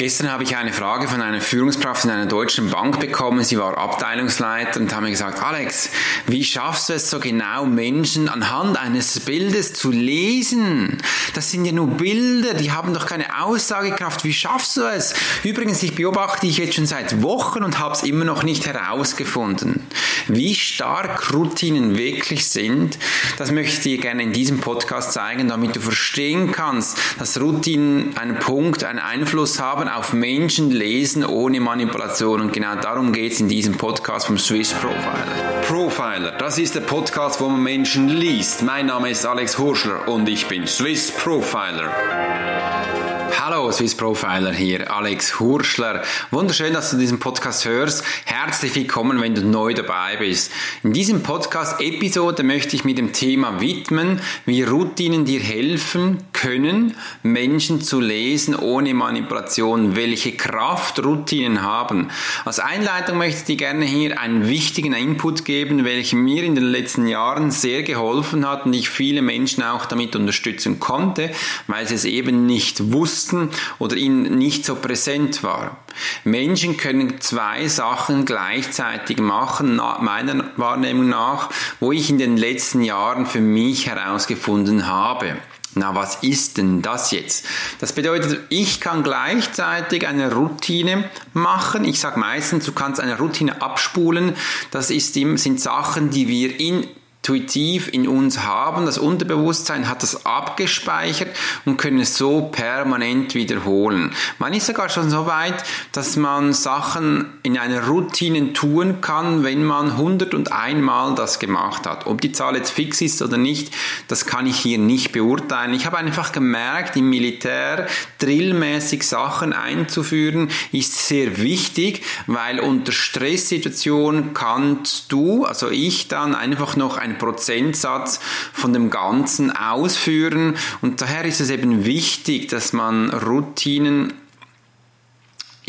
Gestern 0.00 0.32
habe 0.32 0.44
ich 0.44 0.56
eine 0.56 0.72
Frage 0.72 1.08
von 1.08 1.20
einer 1.20 1.42
Führungskraft 1.42 2.06
in 2.06 2.10
einer 2.10 2.24
deutschen 2.24 2.70
Bank 2.70 3.00
bekommen. 3.00 3.44
Sie 3.44 3.58
war 3.58 3.76
Abteilungsleiter 3.76 4.80
und 4.80 4.94
hat 4.94 5.02
mir 5.02 5.10
gesagt, 5.10 5.42
Alex, 5.42 5.90
wie 6.26 6.42
schaffst 6.42 6.88
du 6.88 6.94
es 6.94 7.10
so 7.10 7.20
genau, 7.20 7.66
Menschen 7.66 8.30
anhand 8.30 8.80
eines 8.80 9.20
Bildes 9.20 9.74
zu 9.74 9.90
lesen? 9.90 11.02
Das 11.34 11.50
sind 11.50 11.66
ja 11.66 11.72
nur 11.72 11.86
Bilder, 11.86 12.54
die 12.54 12.72
haben 12.72 12.94
doch 12.94 13.04
keine 13.04 13.42
Aussagekraft. 13.42 14.24
Wie 14.24 14.32
schaffst 14.32 14.78
du 14.78 14.84
es? 14.84 15.12
Übrigens, 15.44 15.82
ich 15.82 15.94
beobachte 15.94 16.46
dich 16.46 16.56
jetzt 16.56 16.76
schon 16.76 16.86
seit 16.86 17.20
Wochen 17.20 17.62
und 17.62 17.78
habe 17.78 17.92
es 17.94 18.02
immer 18.02 18.24
noch 18.24 18.42
nicht 18.42 18.66
herausgefunden. 18.66 19.86
Wie 20.28 20.54
stark 20.54 21.30
Routinen 21.34 21.98
wirklich 21.98 22.48
sind, 22.48 22.98
das 23.36 23.52
möchte 23.52 23.74
ich 23.74 23.80
dir 23.80 23.98
gerne 23.98 24.22
in 24.22 24.32
diesem 24.32 24.60
Podcast 24.60 25.12
zeigen, 25.12 25.48
damit 25.48 25.76
du 25.76 25.80
verstehen 25.80 26.52
kannst, 26.52 26.96
dass 27.18 27.38
Routinen 27.38 28.16
einen 28.16 28.38
Punkt, 28.38 28.82
einen 28.82 28.98
Einfluss 28.98 29.60
haben 29.60 29.89
auf 29.90 30.12
Menschen 30.12 30.70
lesen 30.70 31.24
ohne 31.24 31.60
Manipulation. 31.60 32.40
Und 32.40 32.52
genau 32.52 32.76
darum 32.76 33.12
geht 33.12 33.32
es 33.32 33.40
in 33.40 33.48
diesem 33.48 33.76
Podcast 33.76 34.26
vom 34.26 34.38
Swiss 34.38 34.72
Profiler. 34.72 35.62
Profiler, 35.66 36.32
das 36.32 36.58
ist 36.58 36.74
der 36.74 36.80
Podcast, 36.80 37.40
wo 37.40 37.48
man 37.48 37.62
Menschen 37.62 38.08
liest. 38.08 38.62
Mein 38.62 38.86
Name 38.86 39.10
ist 39.10 39.26
Alex 39.26 39.58
Horschler 39.58 40.08
und 40.08 40.28
ich 40.28 40.46
bin 40.46 40.66
Swiss 40.66 41.10
Profiler. 41.10 43.19
Hallo, 43.38 43.70
Swiss 43.70 43.94
Profiler 43.94 44.52
hier, 44.52 44.92
Alex 44.92 45.38
Hurschler. 45.38 46.02
Wunderschön, 46.30 46.72
dass 46.72 46.90
du 46.90 46.96
diesen 46.96 47.20
Podcast 47.20 47.64
hörst. 47.64 48.04
Herzlich 48.24 48.74
willkommen, 48.74 49.20
wenn 49.20 49.34
du 49.34 49.42
neu 49.42 49.72
dabei 49.72 50.16
bist. 50.16 50.50
In 50.82 50.92
diesem 50.92 51.22
Podcast-Episode 51.22 52.42
möchte 52.42 52.76
ich 52.76 52.84
mit 52.84 52.98
dem 52.98 53.12
Thema 53.12 53.60
widmen, 53.60 54.20
wie 54.46 54.62
Routinen 54.62 55.24
dir 55.24 55.40
helfen 55.40 56.18
können, 56.32 56.96
Menschen 57.22 57.80
zu 57.80 58.00
lesen 58.00 58.54
ohne 58.56 58.94
Manipulation, 58.94 59.96
welche 59.96 60.32
Kraft 60.32 61.02
Routinen 61.04 61.62
haben. 61.62 62.10
Als 62.44 62.58
Einleitung 62.58 63.18
möchte 63.18 63.40
ich 63.40 63.44
dir 63.44 63.56
gerne 63.56 63.84
hier 63.84 64.20
einen 64.20 64.48
wichtigen 64.48 64.92
Input 64.92 65.44
geben, 65.44 65.84
welcher 65.84 66.16
mir 66.16 66.42
in 66.42 66.54
den 66.54 66.64
letzten 66.64 67.06
Jahren 67.06 67.50
sehr 67.50 67.82
geholfen 67.82 68.48
hat 68.48 68.66
und 68.66 68.72
ich 68.72 68.90
viele 68.90 69.22
Menschen 69.22 69.62
auch 69.62 69.86
damit 69.86 70.16
unterstützen 70.16 70.80
konnte, 70.80 71.30
weil 71.66 71.86
sie 71.86 71.94
es 71.94 72.04
eben 72.04 72.46
nicht 72.46 72.92
wussten, 72.92 73.19
wussten 73.20 73.50
oder 73.78 73.96
ihnen 73.96 74.38
nicht 74.38 74.64
so 74.64 74.74
präsent 74.74 75.42
war. 75.42 75.76
Menschen 76.24 76.76
können 76.76 77.20
zwei 77.20 77.68
Sachen 77.68 78.24
gleichzeitig 78.24 79.18
machen, 79.18 79.76
meiner 79.76 80.44
Wahrnehmung 80.56 81.08
nach, 81.08 81.50
wo 81.80 81.92
ich 81.92 82.08
in 82.10 82.18
den 82.18 82.36
letzten 82.36 82.82
Jahren 82.82 83.26
für 83.26 83.40
mich 83.40 83.86
herausgefunden 83.86 84.86
habe. 84.86 85.36
Na, 85.74 85.94
was 85.94 86.16
ist 86.22 86.56
denn 86.56 86.82
das 86.82 87.12
jetzt? 87.12 87.46
Das 87.78 87.92
bedeutet, 87.92 88.40
ich 88.48 88.80
kann 88.80 89.04
gleichzeitig 89.04 90.08
eine 90.08 90.32
Routine 90.32 91.04
machen. 91.32 91.84
Ich 91.84 92.00
sage 92.00 92.18
meistens, 92.18 92.64
du 92.64 92.72
kannst 92.72 93.00
eine 93.00 93.18
Routine 93.18 93.62
abspulen. 93.62 94.34
Das 94.72 94.90
ist, 94.90 95.14
sind 95.14 95.60
Sachen, 95.60 96.10
die 96.10 96.26
wir 96.26 96.58
in 96.58 96.88
intuitiv 97.22 97.88
in 97.92 98.08
uns 98.08 98.40
haben. 98.44 98.86
Das 98.86 98.96
Unterbewusstsein 98.98 99.88
hat 99.88 100.02
das 100.02 100.24
abgespeichert 100.24 101.28
und 101.66 101.76
können 101.76 102.00
es 102.00 102.16
so 102.16 102.48
permanent 102.50 103.34
wiederholen. 103.34 104.12
Man 104.38 104.54
ist 104.54 104.66
sogar 104.66 104.88
schon 104.88 105.10
so 105.10 105.26
weit, 105.26 105.62
dass 105.92 106.16
man 106.16 106.54
Sachen 106.54 107.26
in 107.42 107.58
einer 107.58 107.86
Routine 107.86 108.52
tun 108.54 109.00
kann, 109.02 109.44
wenn 109.44 109.64
man 109.64 109.92
101 109.92 110.80
Mal 110.80 111.14
das 111.14 111.38
gemacht 111.38 111.86
hat. 111.86 112.06
Ob 112.06 112.20
die 112.22 112.32
Zahl 112.32 112.56
jetzt 112.56 112.70
fix 112.70 113.00
ist 113.02 113.20
oder 113.20 113.36
nicht, 113.36 113.72
das 114.08 114.24
kann 114.24 114.46
ich 114.46 114.56
hier 114.56 114.78
nicht 114.78 115.12
beurteilen. 115.12 115.74
Ich 115.74 115.84
habe 115.84 115.98
einfach 115.98 116.32
gemerkt, 116.32 116.96
im 116.96 117.10
Militär 117.10 117.86
drillmäßig 118.18 119.06
Sachen 119.06 119.52
einzuführen 119.52 120.48
ist 120.72 121.06
sehr 121.06 121.38
wichtig, 121.38 122.02
weil 122.26 122.60
unter 122.60 122.92
Stresssituationen 122.92 124.32
kannst 124.32 125.12
du, 125.12 125.44
also 125.44 125.68
ich 125.68 126.08
dann 126.08 126.34
einfach 126.34 126.76
noch 126.76 126.96
ein 126.96 127.09
einen 127.10 127.18
Prozentsatz 127.18 128.20
von 128.52 128.72
dem 128.72 128.90
Ganzen 128.90 129.54
ausführen. 129.54 130.56
Und 130.80 131.00
daher 131.00 131.24
ist 131.24 131.40
es 131.40 131.50
eben 131.50 131.84
wichtig, 131.84 132.48
dass 132.48 132.72
man 132.72 133.10
Routinen 133.10 134.14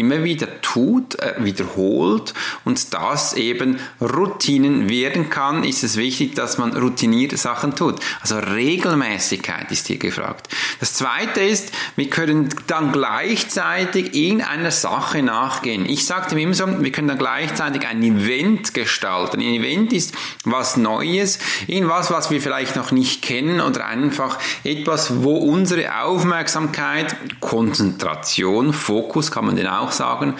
immer 0.01 0.23
wieder 0.23 0.61
tut, 0.61 1.19
äh, 1.19 1.35
wiederholt 1.37 2.33
und 2.65 2.93
das 2.93 3.33
eben 3.33 3.79
Routinen 4.01 4.89
werden 4.89 5.29
kann, 5.29 5.63
ist 5.63 5.83
es 5.83 5.95
wichtig, 5.95 6.35
dass 6.35 6.57
man 6.57 6.75
routinierte 6.75 7.37
Sachen 7.37 7.75
tut. 7.75 7.99
Also 8.21 8.39
Regelmäßigkeit 8.39 9.71
ist 9.71 9.87
hier 9.87 9.97
gefragt. 9.97 10.49
Das 10.79 10.95
zweite 10.95 11.41
ist, 11.41 11.71
wir 11.95 12.09
können 12.09 12.49
dann 12.65 12.91
gleichzeitig 12.91 14.15
in 14.15 14.41
einer 14.41 14.71
Sache 14.71 15.21
nachgehen. 15.21 15.87
Ich 15.87 16.05
sagte 16.05 16.39
immer 16.39 16.55
so, 16.55 16.65
wir 16.81 16.91
können 16.91 17.07
dann 17.07 17.19
gleichzeitig 17.19 17.87
ein 17.87 18.01
Event 18.01 18.73
gestalten. 18.73 19.39
Ein 19.39 19.53
Event 19.53 19.93
ist 19.93 20.15
was 20.43 20.77
Neues, 20.77 21.37
irgendwas, 21.67 22.09
was 22.09 22.31
wir 22.31 22.41
vielleicht 22.41 22.75
noch 22.75 22.91
nicht 22.91 23.21
kennen 23.21 23.61
oder 23.61 23.85
einfach 23.85 24.39
etwas, 24.63 25.23
wo 25.23 25.37
unsere 25.37 26.01
Aufmerksamkeit, 26.01 27.15
Konzentration, 27.39 28.73
Fokus 28.73 29.29
kann 29.29 29.45
man 29.45 29.55
den 29.55 29.67
auch 29.67 29.90
auch 29.91 29.95
sagen, 29.95 30.35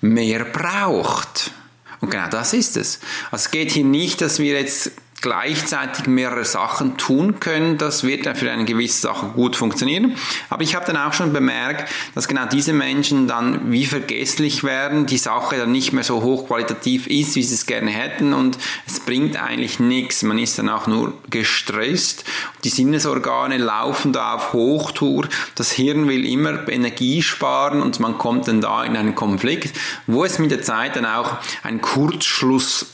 mehr 0.00 0.44
braucht. 0.44 1.52
Und 2.00 2.10
genau 2.10 2.28
das 2.28 2.52
ist 2.52 2.76
es. 2.76 3.00
Also 3.30 3.46
es 3.46 3.50
geht 3.50 3.70
hier 3.70 3.84
nicht, 3.84 4.20
dass 4.20 4.38
wir 4.38 4.60
jetzt 4.60 4.92
gleichzeitig 5.24 6.06
mehrere 6.06 6.44
Sachen 6.44 6.98
tun 6.98 7.40
können. 7.40 7.78
Das 7.78 8.04
wird 8.04 8.26
dann 8.26 8.36
für 8.36 8.50
eine 8.50 8.66
gewisse 8.66 9.00
Sache 9.00 9.28
gut 9.28 9.56
funktionieren. 9.56 10.16
Aber 10.50 10.62
ich 10.62 10.74
habe 10.74 10.84
dann 10.84 10.98
auch 10.98 11.14
schon 11.14 11.32
bemerkt, 11.32 11.90
dass 12.14 12.28
genau 12.28 12.44
diese 12.44 12.74
Menschen 12.74 13.26
dann 13.26 13.72
wie 13.72 13.86
vergesslich 13.86 14.64
werden, 14.64 15.06
die 15.06 15.16
Sache 15.16 15.56
dann 15.56 15.72
nicht 15.72 15.94
mehr 15.94 16.04
so 16.04 16.20
hochqualitativ 16.20 17.06
ist, 17.06 17.36
wie 17.36 17.42
sie 17.42 17.54
es 17.54 17.64
gerne 17.64 17.90
hätten 17.90 18.34
und 18.34 18.58
es 18.86 19.00
bringt 19.00 19.42
eigentlich 19.42 19.80
nichts. 19.80 20.22
Man 20.24 20.38
ist 20.38 20.58
dann 20.58 20.68
auch 20.68 20.86
nur 20.86 21.14
gestresst. 21.30 22.24
Die 22.64 22.68
Sinnesorgane 22.68 23.56
laufen 23.56 24.12
da 24.12 24.34
auf 24.34 24.52
Hochtour. 24.52 25.26
Das 25.54 25.72
Hirn 25.72 26.06
will 26.06 26.26
immer 26.26 26.68
Energie 26.68 27.22
sparen 27.22 27.80
und 27.80 27.98
man 27.98 28.18
kommt 28.18 28.46
dann 28.46 28.60
da 28.60 28.84
in 28.84 28.94
einen 28.94 29.14
Konflikt, 29.14 29.74
wo 30.06 30.22
es 30.26 30.38
mit 30.38 30.50
der 30.50 30.60
Zeit 30.60 30.96
dann 30.96 31.06
auch 31.06 31.38
einen 31.62 31.80
Kurzschluss 31.80 32.93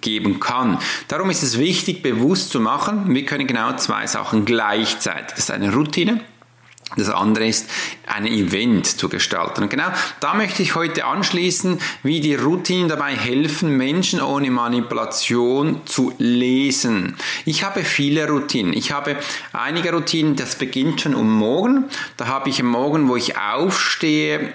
geben 0.00 0.40
kann. 0.40 0.78
Darum 1.08 1.30
ist 1.30 1.42
es 1.42 1.58
wichtig, 1.58 2.02
bewusst 2.02 2.50
zu 2.50 2.60
machen, 2.60 3.14
wir 3.14 3.24
können 3.24 3.46
genau 3.46 3.76
zwei 3.76 4.06
Sachen 4.06 4.44
gleichzeitig. 4.44 5.30
Das 5.30 5.38
ist 5.40 5.50
eine 5.50 5.72
Routine. 5.72 6.20
Das 6.96 7.08
andere 7.08 7.46
ist, 7.46 7.70
ein 8.06 8.26
Event 8.26 8.84
zu 8.84 9.08
gestalten. 9.08 9.62
Und 9.62 9.68
genau 9.68 9.92
da 10.18 10.34
möchte 10.34 10.62
ich 10.62 10.74
heute 10.74 11.04
anschließen, 11.04 11.78
wie 12.02 12.20
die 12.20 12.34
Routinen 12.34 12.88
dabei 12.88 13.14
helfen, 13.14 13.76
Menschen 13.76 14.20
ohne 14.20 14.50
Manipulation 14.50 15.82
zu 15.86 16.12
lesen. 16.18 17.14
Ich 17.44 17.62
habe 17.62 17.84
viele 17.84 18.28
Routinen. 18.28 18.72
Ich 18.72 18.90
habe 18.90 19.16
einige 19.52 19.92
Routinen, 19.92 20.34
das 20.34 20.56
beginnt 20.56 21.00
schon 21.00 21.14
um 21.14 21.32
morgen. 21.32 21.84
Da 22.16 22.26
habe 22.26 22.50
ich 22.50 22.60
am 22.60 22.66
Morgen, 22.66 23.08
wo 23.08 23.14
ich 23.14 23.38
aufstehe, 23.38 24.52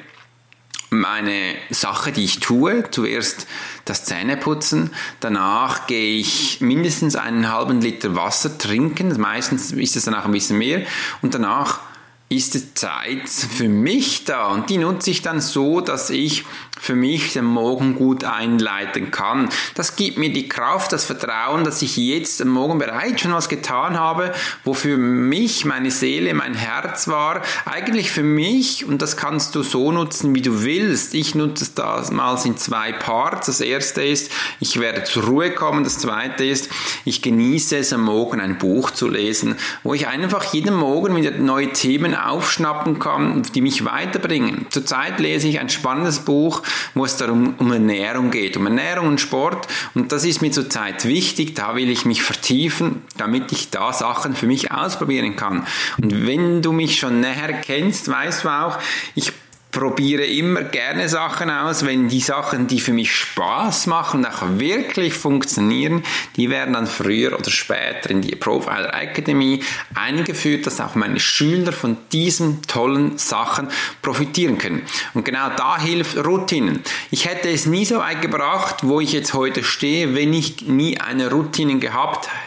meine 1.00 1.56
Sache, 1.69 2.11
die 2.11 2.23
ich 2.23 2.39
tue. 2.39 2.89
Zuerst 2.91 3.47
das 3.85 4.06
Zähneputzen. 4.06 4.91
Danach 5.19 5.88
gehe 5.88 6.17
ich 6.17 6.61
mindestens 6.61 7.16
einen 7.16 7.51
halben 7.51 7.81
Liter 7.81 8.16
Wasser 8.16 8.57
trinken. 8.57 9.19
Meistens 9.19 9.72
ist 9.72 9.95
es 9.95 10.06
dann 10.06 10.16
auch 10.16 10.25
ein 10.25 10.31
bisschen 10.31 10.57
mehr. 10.57 10.81
Und 11.22 11.33
danach 11.35 11.79
ist 12.28 12.56
die 12.56 12.74
Zeit 12.74 13.30
für 13.30 13.69
mich 13.69 14.25
da 14.25 14.47
und 14.47 14.72
die 14.72 14.80
nutze 14.80 15.12
ich 15.12 15.22
dann 15.22 15.41
so, 15.41 15.80
dass 15.80 16.09
ich 16.09 16.44
für 16.80 16.96
mich 16.96 17.34
den 17.34 17.46
Morgen 17.46 17.96
gut 17.96 18.24
einleiten 18.24 19.12
kann. 19.12 19.50
Das 19.75 19.96
gibt 19.96 20.18
mir 20.18 20.31
die 20.34 20.50
Kraft, 20.50 20.91
das 20.91 21.06
Vertrauen, 21.06 21.63
dass 21.63 21.81
ich 21.81 21.97
jetzt 21.97 22.41
am 22.41 22.50
Morgen 22.50 22.80
bereits 22.80 23.22
schon 23.22 23.34
was 23.34 23.47
getan 23.47 23.97
habe, 23.97 24.34
wofür 24.63 24.97
mich, 24.97 25.66
meine 25.66 25.92
Seele, 25.92 26.33
mein 26.33 26.54
Herz 26.54 27.07
war. 27.07 27.42
Eigentlich 27.66 28.12
für 28.12 28.24
mich, 28.24 28.86
und 28.86 29.01
das 29.01 29.18
kannst 29.18 29.56
du 29.56 29.63
so 29.63 29.92
nutzen, 29.92 30.36
wie 30.36 30.42
du 30.42 30.63
willst. 30.63 31.13
Ich 31.13 31.33
nutze 31.36 31.63
es 31.63 31.74
damals 31.75 32.45
in 32.45 32.57
zwei 32.57 32.92
Parts. 32.92 33.48
Das 33.48 33.62
erste 33.62 34.04
ist, 34.04 34.31
ich 34.60 34.80
werde 34.80 35.04
zur 35.04 35.25
Ruhe 35.25 35.51
kommen. 35.51 35.83
Das 35.83 36.00
zweite 36.00 36.44
ist, 36.44 36.69
ich 37.06 37.22
genieße 37.22 37.77
es 37.77 37.94
am 37.94 38.01
Morgen 38.01 38.42
ein 38.42 38.57
Buch 38.57 38.92
zu 38.92 39.07
lesen, 39.07 39.56
wo 39.83 39.94
ich 39.94 40.07
einfach 40.07 40.54
jeden 40.54 40.75
Morgen 40.75 41.16
wieder 41.16 41.31
neue 41.31 41.72
Themen 41.72 42.14
aufschnappen 42.15 43.00
kann, 43.00 43.44
die 43.53 43.62
mich 43.62 43.85
weiterbringen. 43.85 44.67
Zurzeit 44.69 45.19
lese 45.19 45.47
ich 45.47 45.59
ein 45.59 45.69
spannendes 45.69 46.19
Buch, 46.19 46.62
wo 46.94 47.06
es 47.06 47.17
darum 47.17 47.56
um 47.57 47.71
Ernährung 47.71 48.31
geht, 48.31 48.57
um 48.57 48.65
Ernährung 48.65 49.07
und 49.07 49.21
Sport. 49.21 49.67
Und 49.94 50.12
das 50.12 50.25
ist 50.25 50.41
mir 50.41 50.51
zurzeit 50.51 51.06
wichtig. 51.06 51.56
Da 51.56 51.75
will 51.75 51.89
ich 51.89 52.06
mich 52.06 52.23
vertiefen, 52.23 53.03
damit 53.17 53.51
ich 53.51 53.69
da 53.69 53.94
Sachen 53.94 54.35
für 54.35 54.47
mich 54.47 54.71
ausprobieren 54.71 55.35
kann. 55.35 55.65
Und 56.01 56.25
wenn 56.25 56.62
du 56.62 56.71
mich 56.71 57.00
schon 57.00 57.19
näher 57.19 57.53
kennst, 57.62 58.07
weißt 58.09 58.44
du 58.44 58.50
auch, 58.50 58.77
ich 59.15 59.31
probiere 59.75 60.24
immer 60.24 60.63
gerne 60.63 61.10
Sachen 61.10 61.50
aus, 61.50 61.86
wenn 61.86 62.07
die 62.07 62.22
Sachen, 62.22 62.68
die 62.68 62.80
für 62.80 62.94
mich 62.94 63.13
Spaß 63.13 63.88
machen 63.88 64.25
auch 64.25 64.42
wirklich 64.57 65.13
funktionieren, 65.13 66.01
die 66.38 66.50
werden 66.50 66.74
dann 66.74 66.88
früher 66.88 67.38
oder 67.38 67.51
später 67.51 68.10
in 68.10 68.22
die 68.22 68.38
Profiler 68.38 68.94
Academy 68.94 69.62
eingeführt, 69.94 70.66
dass 70.66 70.80
auch 70.80 70.95
meine 70.95 71.19
Schüler 71.19 71.74
von 71.74 71.98
diesen 72.13 72.62
tollen 72.62 73.18
Sachen 73.18 73.68
profitieren 74.01 74.57
können. 74.57 74.83
Und 75.13 75.25
genau 75.25 75.50
da 75.57 75.77
hilft 75.77 76.25
Routinen. 76.25 76.80
Ich 77.12 77.27
hätte 77.27 77.50
es 77.50 77.66
nie 77.66 77.83
so 77.83 77.98
weit 77.98 78.22
gebracht, 78.22 78.77
wo 78.83 79.01
ich 79.01 79.12
jetzt 79.12 79.33
heute 79.33 79.66
stehe, 79.66 80.16
wenn 80.16 80.33
ich 80.33 80.68
nie 80.68 81.01
eine 81.01 81.30
Routine 81.30 81.80
gehabt 81.80 82.27
hätte. 82.27 82.44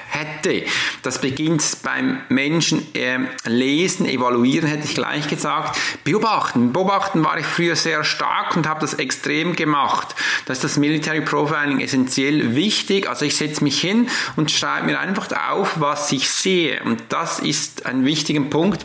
Das 1.03 1.21
beginnt 1.21 1.79
beim 1.83 2.21
Menschen 2.29 2.95
äh, 2.95 3.19
lesen, 3.45 4.07
evaluieren, 4.07 4.69
hätte 4.69 4.85
ich 4.85 4.95
gleich 4.95 5.29
gesagt. 5.29 5.79
Beobachten. 6.05 6.73
Beobachten 6.73 7.25
war 7.25 7.39
ich 7.39 7.47
früher 7.47 7.77
sehr 7.77 8.05
stark 8.05 8.57
und 8.57 8.67
habe 8.67 8.81
das 8.81 8.95
extrem 8.95 9.55
gemacht. 9.55 10.15
Da 10.47 10.53
ist 10.53 10.65
das 10.65 10.77
Military 10.77 11.21
Profiling 11.21 11.81
essentiell 11.81 12.55
wichtig. 12.55 13.09
Also 13.09 13.25
ich 13.25 13.37
setze 13.37 13.63
mich 13.63 13.81
hin 13.81 14.09
und 14.37 14.51
schreibe 14.51 14.87
mir 14.87 14.99
einfach 14.99 15.29
auf, 15.51 15.81
was 15.81 16.11
ich 16.13 16.31
sehe. 16.31 16.83
Und 16.85 17.03
das 17.11 17.39
ist 17.39 17.87
ein 17.87 18.05
wichtiger 18.05 18.41
Punkt 18.41 18.85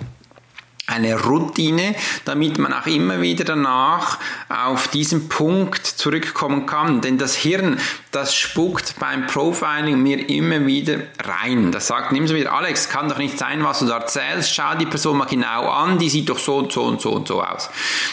eine 0.94 1.20
Routine, 1.20 1.96
damit 2.26 2.58
man 2.58 2.74
auch 2.74 2.86
immer 2.86 3.22
wieder 3.22 3.44
danach 3.44 4.20
auf 4.50 4.88
diesen 4.88 5.30
Punkt 5.30 5.86
zurückkommen 5.86 6.66
kann. 6.66 7.02
Denn 7.02 7.18
das 7.18 7.36
Hirn, 7.36 7.80
das 8.12 8.36
spuckt 8.36 8.96
beim 9.00 9.28
Profiling 9.28 10.02
mir 10.02 10.30
immer 10.30 10.66
wieder 10.66 11.00
rein. 11.24 11.72
Das 11.72 11.88
sagt 11.88 12.12
nimm 12.12 12.28
so 12.28 12.36
wieder, 12.36 12.54
Alex, 12.54 12.90
kann 12.90 13.10
doch 13.10 13.18
nicht 13.18 13.40
sein, 13.40 13.64
was 13.64 13.80
du 13.80 13.86
da 13.86 13.98
erzählst. 13.98 14.54
Schau 14.54 14.76
die 14.76 14.86
Person 14.86 15.18
mal 15.18 15.26
genau 15.26 15.70
an, 15.70 15.98
die 15.98 16.10
sieht 16.10 16.30
doch 16.30 16.40
so 16.40 16.58
und 16.58 16.72
so 16.72 16.84
und 16.84 17.02
so 17.02 17.12
und 17.12 17.28
so 17.28 17.42
aus. 17.42 17.70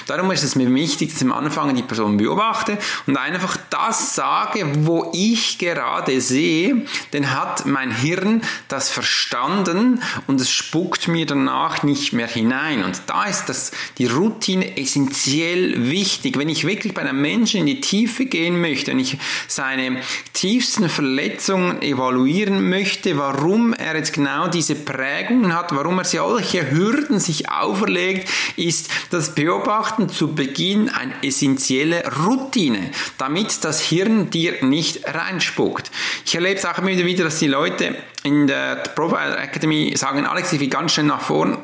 Darum 0.07 0.31
ist 0.31 0.43
es 0.43 0.57
mir 0.57 0.73
wichtig, 0.75 1.11
dass 1.11 1.21
ich 1.21 1.29
am 1.29 1.33
Anfang 1.33 1.75
die 1.75 1.83
Person 1.83 2.17
beobachte 2.17 2.79
und 3.07 3.17
einfach 3.17 3.57
das 3.69 4.15
sage, 4.15 4.67
wo 4.87 5.11
ich 5.13 5.59
gerade 5.59 6.21
sehe, 6.21 6.87
denn 7.13 7.31
hat 7.31 7.67
mein 7.67 7.91
Hirn 7.91 8.43
das 8.69 8.91
verstanden 8.91 10.03
und 10.27 10.41
es 10.41 10.51
spuckt 10.51 11.09
mir 11.09 11.27
danach 11.27 11.83
nicht 11.83 12.13
mehr 12.13 12.27
hinein. 12.27 12.70
Und 12.79 13.03
da 13.07 13.25
ist 13.25 13.47
das, 13.47 13.73
die 13.99 14.07
Routine 14.07 14.77
essentiell 14.77 15.91
wichtig. 15.91 16.39
Wenn 16.39 16.49
ich 16.49 16.67
wirklich 16.67 16.95
bei 16.95 17.03
einem 17.03 17.21
Menschen 17.21 17.61
in 17.61 17.67
die 17.67 17.81
Tiefe 17.81 18.27
gehen 18.27 18.61
möchte 18.61 18.93
und 18.93 19.01
ich 19.01 19.19
seine 19.49 20.01
tiefsten 20.33 20.89
Verletzungen 20.89 21.83
evaluieren 21.83 22.69
möchte, 22.69 23.19
warum 23.19 23.75
er 23.75 23.97
jetzt 23.97 24.13
genau 24.13 24.49
diese 24.49 24.75
Prägungen 24.75 25.55
hat, 25.55 25.75
warum 25.75 25.99
er 25.99 26.05
solche 26.05 26.71
Hürden 26.71 27.19
sich 27.21 27.51
auferlegt, 27.51 28.29
ist 28.57 28.91
das 29.11 29.35
Beobachten 29.35 30.09
zu 30.09 30.35
Beginn 30.35 30.89
eine 30.89 31.13
essentielle 31.23 32.05
Routine, 32.25 32.91
damit 33.19 33.65
das 33.65 33.81
Hirn 33.81 34.31
dir 34.31 34.65
nicht 34.65 35.05
reinspuckt. 35.07 35.91
Ich 36.25 36.35
erlebe 36.35 36.57
es 36.57 36.65
auch 36.65 36.79
immer 36.79 36.89
wieder, 36.89 37.25
dass 37.25 37.39
die 37.39 37.49
Leute 37.49 37.97
in 38.23 38.47
der 38.47 38.77
Profile 38.77 39.37
Academy 39.37 39.95
sagen, 39.97 40.27
Alex, 40.27 40.53
ich 40.53 40.61
will 40.61 40.69
ganz 40.69 40.93
schnell 40.93 41.07
nach 41.07 41.21
vorn 41.21 41.59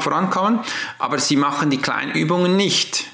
vorankommen, 0.00 0.60
aber 0.98 1.18
sie 1.18 1.36
machen 1.36 1.70
die 1.70 1.78
kleinen 1.78 2.12
Übungen 2.12 2.56
nicht. 2.56 3.04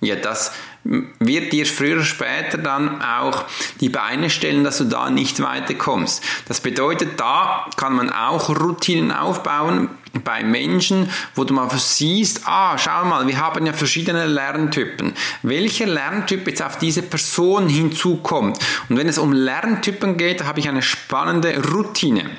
Ja, 0.00 0.16
das 0.16 0.52
wird 0.84 1.52
dir 1.52 1.66
früher 1.66 1.96
oder 1.96 2.04
später 2.04 2.58
dann 2.58 3.02
auch 3.02 3.44
die 3.80 3.88
Beine 3.88 4.30
stellen, 4.30 4.62
dass 4.62 4.78
du 4.78 4.84
da 4.84 5.10
nicht 5.10 5.42
weiterkommst. 5.42 6.22
Das 6.46 6.60
bedeutet, 6.60 7.18
da 7.18 7.66
kann 7.76 7.94
man 7.94 8.12
auch 8.12 8.48
Routinen 8.48 9.10
aufbauen 9.10 9.88
bei 10.22 10.42
Menschen, 10.42 11.10
wo 11.34 11.44
du 11.44 11.54
mal 11.54 11.68
siehst, 11.76 12.42
ah, 12.46 12.76
schau 12.78 13.04
mal, 13.04 13.26
wir 13.26 13.38
haben 13.38 13.66
ja 13.66 13.72
verschiedene 13.72 14.26
Lerntypen. 14.26 15.12
Welcher 15.42 15.86
Lerntyp 15.86 16.46
jetzt 16.46 16.62
auf 16.62 16.78
diese 16.78 17.02
Person 17.02 17.68
hinzukommt. 17.68 18.58
Und 18.88 18.96
wenn 18.96 19.08
es 19.08 19.18
um 19.18 19.32
Lerntypen 19.32 20.16
geht, 20.16 20.44
habe 20.44 20.60
ich 20.60 20.68
eine 20.68 20.82
spannende 20.82 21.62
Routine. 21.72 22.30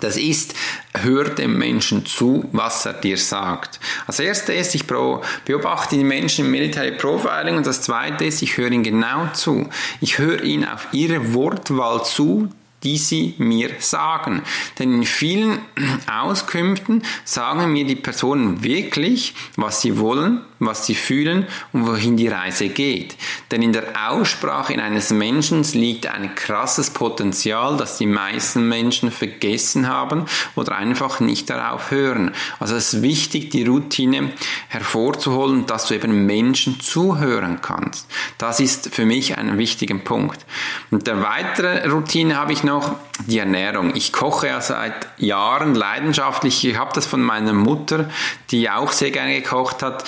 Das 0.00 0.16
ist, 0.16 0.54
hör 1.02 1.24
dem 1.24 1.56
Menschen 1.56 2.04
zu, 2.04 2.48
was 2.52 2.84
er 2.84 2.94
dir 2.94 3.16
sagt. 3.16 3.80
Als 4.06 4.18
erstes, 4.18 4.74
ich 4.74 4.86
beobachte 4.86 5.96
die 5.96 6.04
Menschen 6.04 6.44
im 6.44 6.50
Military 6.50 6.92
Profiling 6.92 7.56
und 7.56 7.66
das 7.66 7.82
zweite 7.82 8.24
ist, 8.24 8.42
ich 8.42 8.56
höre 8.56 8.72
ihnen 8.72 8.82
genau 8.82 9.28
zu. 9.32 9.68
Ich 10.00 10.18
höre 10.18 10.42
ihnen 10.42 10.68
auf 10.68 10.88
ihre 10.92 11.32
Wortwahl 11.32 12.04
zu, 12.04 12.50
die 12.84 12.98
sie 12.98 13.34
mir 13.38 13.70
sagen. 13.80 14.42
Denn 14.78 14.92
in 14.94 15.04
vielen 15.04 15.58
Auskünften 16.06 17.02
sagen 17.24 17.72
mir 17.72 17.84
die 17.84 17.96
Personen 17.96 18.62
wirklich, 18.62 19.34
was 19.56 19.80
sie 19.80 19.98
wollen, 19.98 20.42
was 20.66 20.86
sie 20.86 20.94
fühlen 20.94 21.46
und 21.72 21.86
wohin 21.86 22.16
die 22.16 22.28
Reise 22.28 22.68
geht. 22.68 23.16
Denn 23.50 23.62
in 23.62 23.72
der 23.72 24.10
Aussprache 24.10 24.72
in 24.72 24.80
eines 24.80 25.10
Menschen 25.10 25.62
liegt 25.72 26.06
ein 26.06 26.34
krasses 26.34 26.90
Potenzial, 26.90 27.76
das 27.76 27.98
die 27.98 28.06
meisten 28.06 28.68
Menschen 28.68 29.10
vergessen 29.10 29.88
haben 29.88 30.26
oder 30.54 30.76
einfach 30.76 31.20
nicht 31.20 31.50
darauf 31.50 31.90
hören. 31.90 32.32
Also 32.60 32.76
es 32.76 32.94
ist 32.94 33.02
wichtig, 33.02 33.50
die 33.50 33.64
Routine 33.64 34.32
hervorzuholen, 34.68 35.66
dass 35.66 35.86
du 35.86 35.94
eben 35.94 36.26
Menschen 36.26 36.80
zuhören 36.80 37.60
kannst. 37.62 38.06
Das 38.38 38.60
ist 38.60 38.94
für 38.94 39.04
mich 39.04 39.38
ein 39.38 39.58
wichtiger 39.58 39.98
Punkt. 39.98 40.44
Und 40.90 41.06
der 41.06 41.22
weitere 41.22 41.88
Routine 41.88 42.36
habe 42.36 42.52
ich 42.52 42.64
noch, 42.64 42.94
die 43.26 43.38
Ernährung. 43.38 43.94
Ich 43.94 44.12
koche 44.12 44.48
ja 44.48 44.60
seit 44.60 45.06
Jahren 45.18 45.74
leidenschaftlich. 45.74 46.64
Ich 46.64 46.76
habe 46.76 46.90
das 46.94 47.06
von 47.06 47.22
meiner 47.22 47.52
Mutter, 47.52 48.10
die 48.50 48.68
auch 48.68 48.92
sehr 48.92 49.10
gerne 49.10 49.40
gekocht 49.40 49.82
hat, 49.82 50.04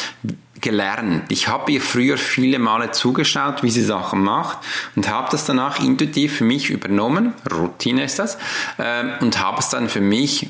gelernt. 0.61 1.25
Ich 1.31 1.49
habe 1.49 1.73
ihr 1.73 1.81
früher 1.81 2.19
viele 2.19 2.59
Male 2.59 2.91
zugeschaut, 2.91 3.63
wie 3.63 3.71
sie 3.71 3.83
Sachen 3.83 4.23
macht 4.23 4.59
und 4.95 5.09
habe 5.09 5.29
das 5.31 5.45
danach 5.45 5.81
intuitiv 5.81 6.37
für 6.39 6.45
mich 6.45 6.71
übernommen. 6.71 7.35
Routine 7.51 8.05
ist 8.05 8.19
das. 8.19 8.39
Ähm, 8.79 9.13
und 9.21 9.41
habe 9.41 9.59
es 9.61 9.69
dann 9.69 9.89
für 9.89 10.01
mich 10.01 10.49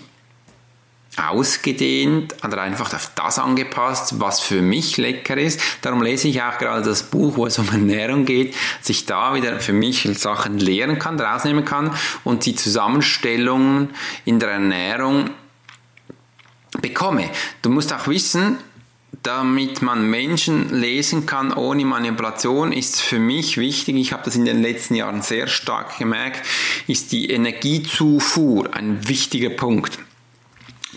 ausgedehnt 1.16 2.34
oder 2.44 2.60
einfach 2.60 2.92
auf 2.92 3.10
das 3.14 3.38
angepasst, 3.38 4.20
was 4.20 4.40
für 4.40 4.60
mich 4.60 4.98
lecker 4.98 5.36
ist. 5.38 5.60
Darum 5.80 6.02
lese 6.02 6.28
ich 6.28 6.42
auch 6.42 6.58
gerade 6.58 6.82
das 6.82 7.04
Buch, 7.04 7.36
wo 7.36 7.46
es 7.46 7.58
um 7.58 7.68
Ernährung 7.70 8.26
geht, 8.26 8.54
dass 8.80 8.90
ich 8.90 9.06
da 9.06 9.34
wieder 9.34 9.58
für 9.60 9.72
mich 9.72 10.06
Sachen 10.18 10.58
lernen 10.58 10.98
kann, 10.98 11.18
rausnehmen 11.18 11.64
kann 11.64 11.94
und 12.24 12.44
die 12.44 12.54
Zusammenstellungen 12.54 13.90
in 14.26 14.38
der 14.40 14.50
Ernährung 14.50 15.30
bekomme. 16.82 17.30
Du 17.62 17.70
musst 17.70 17.92
auch 17.92 18.06
wissen, 18.08 18.58
damit 19.22 19.82
man 19.82 20.08
Menschen 20.08 20.70
lesen 20.70 21.26
kann 21.26 21.52
ohne 21.52 21.84
Manipulation, 21.84 22.72
ist 22.72 23.00
für 23.00 23.18
mich 23.18 23.56
wichtig, 23.58 23.96
ich 23.96 24.12
habe 24.12 24.22
das 24.24 24.36
in 24.36 24.44
den 24.44 24.62
letzten 24.62 24.94
Jahren 24.94 25.22
sehr 25.22 25.46
stark 25.46 25.98
gemerkt, 25.98 26.46
ist 26.86 27.12
die 27.12 27.30
Energiezufuhr 27.30 28.74
ein 28.74 29.08
wichtiger 29.08 29.50
Punkt. 29.50 29.98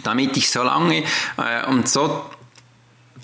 Damit 0.04 0.38
ich 0.38 0.50
so 0.50 0.63
lange 0.63 1.04
äh, 1.38 1.65
und 1.67 1.89
so 1.89 2.24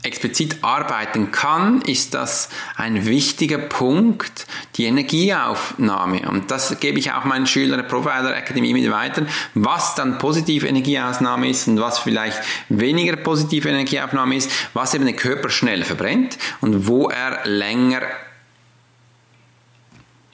explizit 0.05 0.63
arbeiten 0.63 1.31
kann, 1.31 1.81
ist 1.81 2.13
das 2.13 2.49
ein 2.75 3.05
wichtiger 3.05 3.57
Punkt, 3.57 4.45
die 4.75 4.85
Energieaufnahme. 4.85 6.29
Und 6.29 6.51
das 6.51 6.79
gebe 6.79 6.99
ich 6.99 7.11
auch 7.11 7.25
meinen 7.25 7.47
Schülern 7.47 7.79
der 7.79 7.87
Profiler 7.87 8.35
Akademie 8.35 8.73
mit 8.73 8.89
weiter, 8.89 9.25
was 9.53 9.95
dann 9.95 10.17
positive 10.17 10.67
Energieaufnahme 10.67 11.49
ist 11.49 11.67
und 11.67 11.79
was 11.79 11.99
vielleicht 11.99 12.41
weniger 12.69 13.15
positive 13.15 13.69
Energieaufnahme 13.69 14.35
ist, 14.35 14.51
was 14.73 14.93
eben 14.93 15.05
der 15.05 15.15
Körper 15.15 15.49
schnell 15.49 15.83
verbrennt 15.83 16.37
und 16.61 16.87
wo 16.87 17.09
er 17.09 17.45
länger 17.45 18.01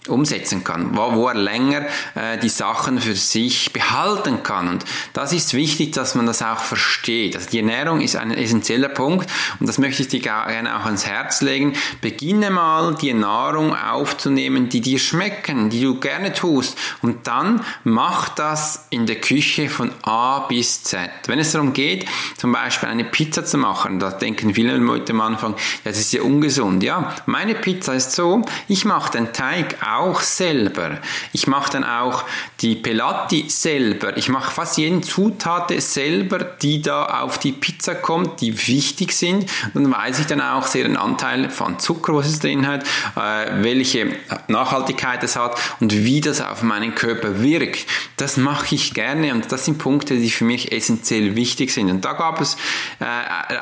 umsetzen 0.08 0.64
kann, 0.64 0.98
wo, 0.98 1.14
wo 1.14 1.28
er 1.28 1.36
länger 1.36 1.86
äh, 2.16 2.38
die 2.40 2.50
Sachen 2.50 3.00
für 3.00 3.16
sich 3.16 3.72
behalten 3.72 4.42
kann. 4.42 4.68
Und 4.68 4.86
das 5.14 5.32
ist 5.32 5.54
wichtig, 5.54 5.92
dass 5.92 6.16
man 6.16 6.26
das 6.26 6.42
auch 6.42 6.58
versteht. 6.58 7.36
Also 7.36 7.50
die 7.52 7.60
Ernährung 7.60 8.02
ist 8.02 8.16
ein 8.16 8.32
essentieller 8.32 8.90
Punkt 8.90 9.30
und 9.60 9.70
das 9.70 9.78
möchte 9.78 10.02
ich 10.02 10.08
dir 10.08 10.20
gerne 10.20 10.76
auch 10.76 10.86
ans 10.86 11.06
Herz 11.06 11.42
legen. 11.42 11.74
Beginne 12.02 12.50
mal 12.50 12.96
die 12.96 13.14
Nahrung 13.14 13.76
aufzunehmen, 13.76 14.70
die 14.70 14.82
dir 14.82 14.98
schmecken, 14.98 15.70
die 15.70 15.84
du 15.84 16.00
gerne 16.00 16.34
tust 16.34 16.78
und 17.04 17.28
dann 17.28 17.64
mach 17.84 18.30
das 18.30 18.88
in 18.90 19.06
der 19.06 19.22
Küche 19.22 19.70
von 19.70 19.92
A 20.02 20.40
bis 20.48 20.82
Z. 20.84 21.12
Wenn 21.28 21.38
es 21.38 21.52
darum 21.52 21.74
geht, 21.74 22.08
zum 22.38 22.52
Beispiel 22.52 22.90
eine 22.90 23.04
Pizza 23.04 23.46
zu 23.46 23.60
machen, 23.60 24.00
da 24.00 24.10
denken 24.10 24.56
viele 24.56 24.78
Leute 24.78 25.14
am 25.14 25.22
Anfang, 25.22 25.54
ja, 25.54 25.92
das 25.92 26.00
ist 26.00 26.12
ja 26.12 26.24
ungesund. 26.24 26.82
Ja, 26.82 27.14
meine 27.28 27.54
Pizza 27.54 27.94
ist 27.94 28.14
so, 28.14 28.42
ich 28.68 28.84
mache 28.86 29.12
den 29.12 29.32
Teig 29.32 29.78
auch 29.98 30.22
selber. 30.22 31.00
Ich 31.34 31.48
mache 31.48 31.72
dann 31.72 31.84
auch 31.84 32.24
die 32.62 32.76
Pelati 32.76 33.46
selber. 33.50 34.18
Ich 34.18 34.30
mache 34.30 34.52
fast 34.52 34.78
jeden 34.78 35.04
Zutat 35.04 35.72
selber, 35.82 36.40
die 36.40 36.82
da 36.82 37.22
auf 37.22 37.38
die 37.38 37.52
Pizza 37.52 37.96
kommt, 37.96 38.42
die 38.42 38.68
wichtig 38.68 39.14
sind. 39.14 39.50
Und 39.74 39.84
dann 39.84 39.92
weiß 39.92 40.20
ich 40.20 40.28
dann 40.28 40.42
auch 40.42 40.68
sehr 40.68 40.84
den 40.84 40.98
Anteil 40.98 41.50
von 41.50 41.80
Zucker, 41.80 42.16
was 42.16 42.28
es 42.28 42.40
drin 42.40 42.68
hat, 42.68 42.84
äh, 43.16 43.64
welche 43.64 44.16
Nachhaltigkeit 44.48 45.24
es 45.24 45.36
hat 45.36 45.60
und 45.80 45.94
wie 45.94 46.22
das 46.22 46.42
auf 46.42 46.64
meinen 46.64 46.96
Körper 46.96 47.42
wirkt. 47.42 47.86
Das 48.18 48.38
mache 48.38 48.76
ich 48.76 48.94
gerne 48.94 49.34
und 49.34 49.52
das 49.52 49.66
sind 49.66 49.78
Punkte, 49.78 50.18
die 50.18 50.30
für 50.30 50.46
mich 50.46 50.72
essentiell 50.72 51.36
wichtig 51.36 51.72
sind. 51.72 51.90
Und 51.90 52.06
da 52.06 52.14
gab 52.14 52.40
es 52.42 52.56
äh, 53.00 53.06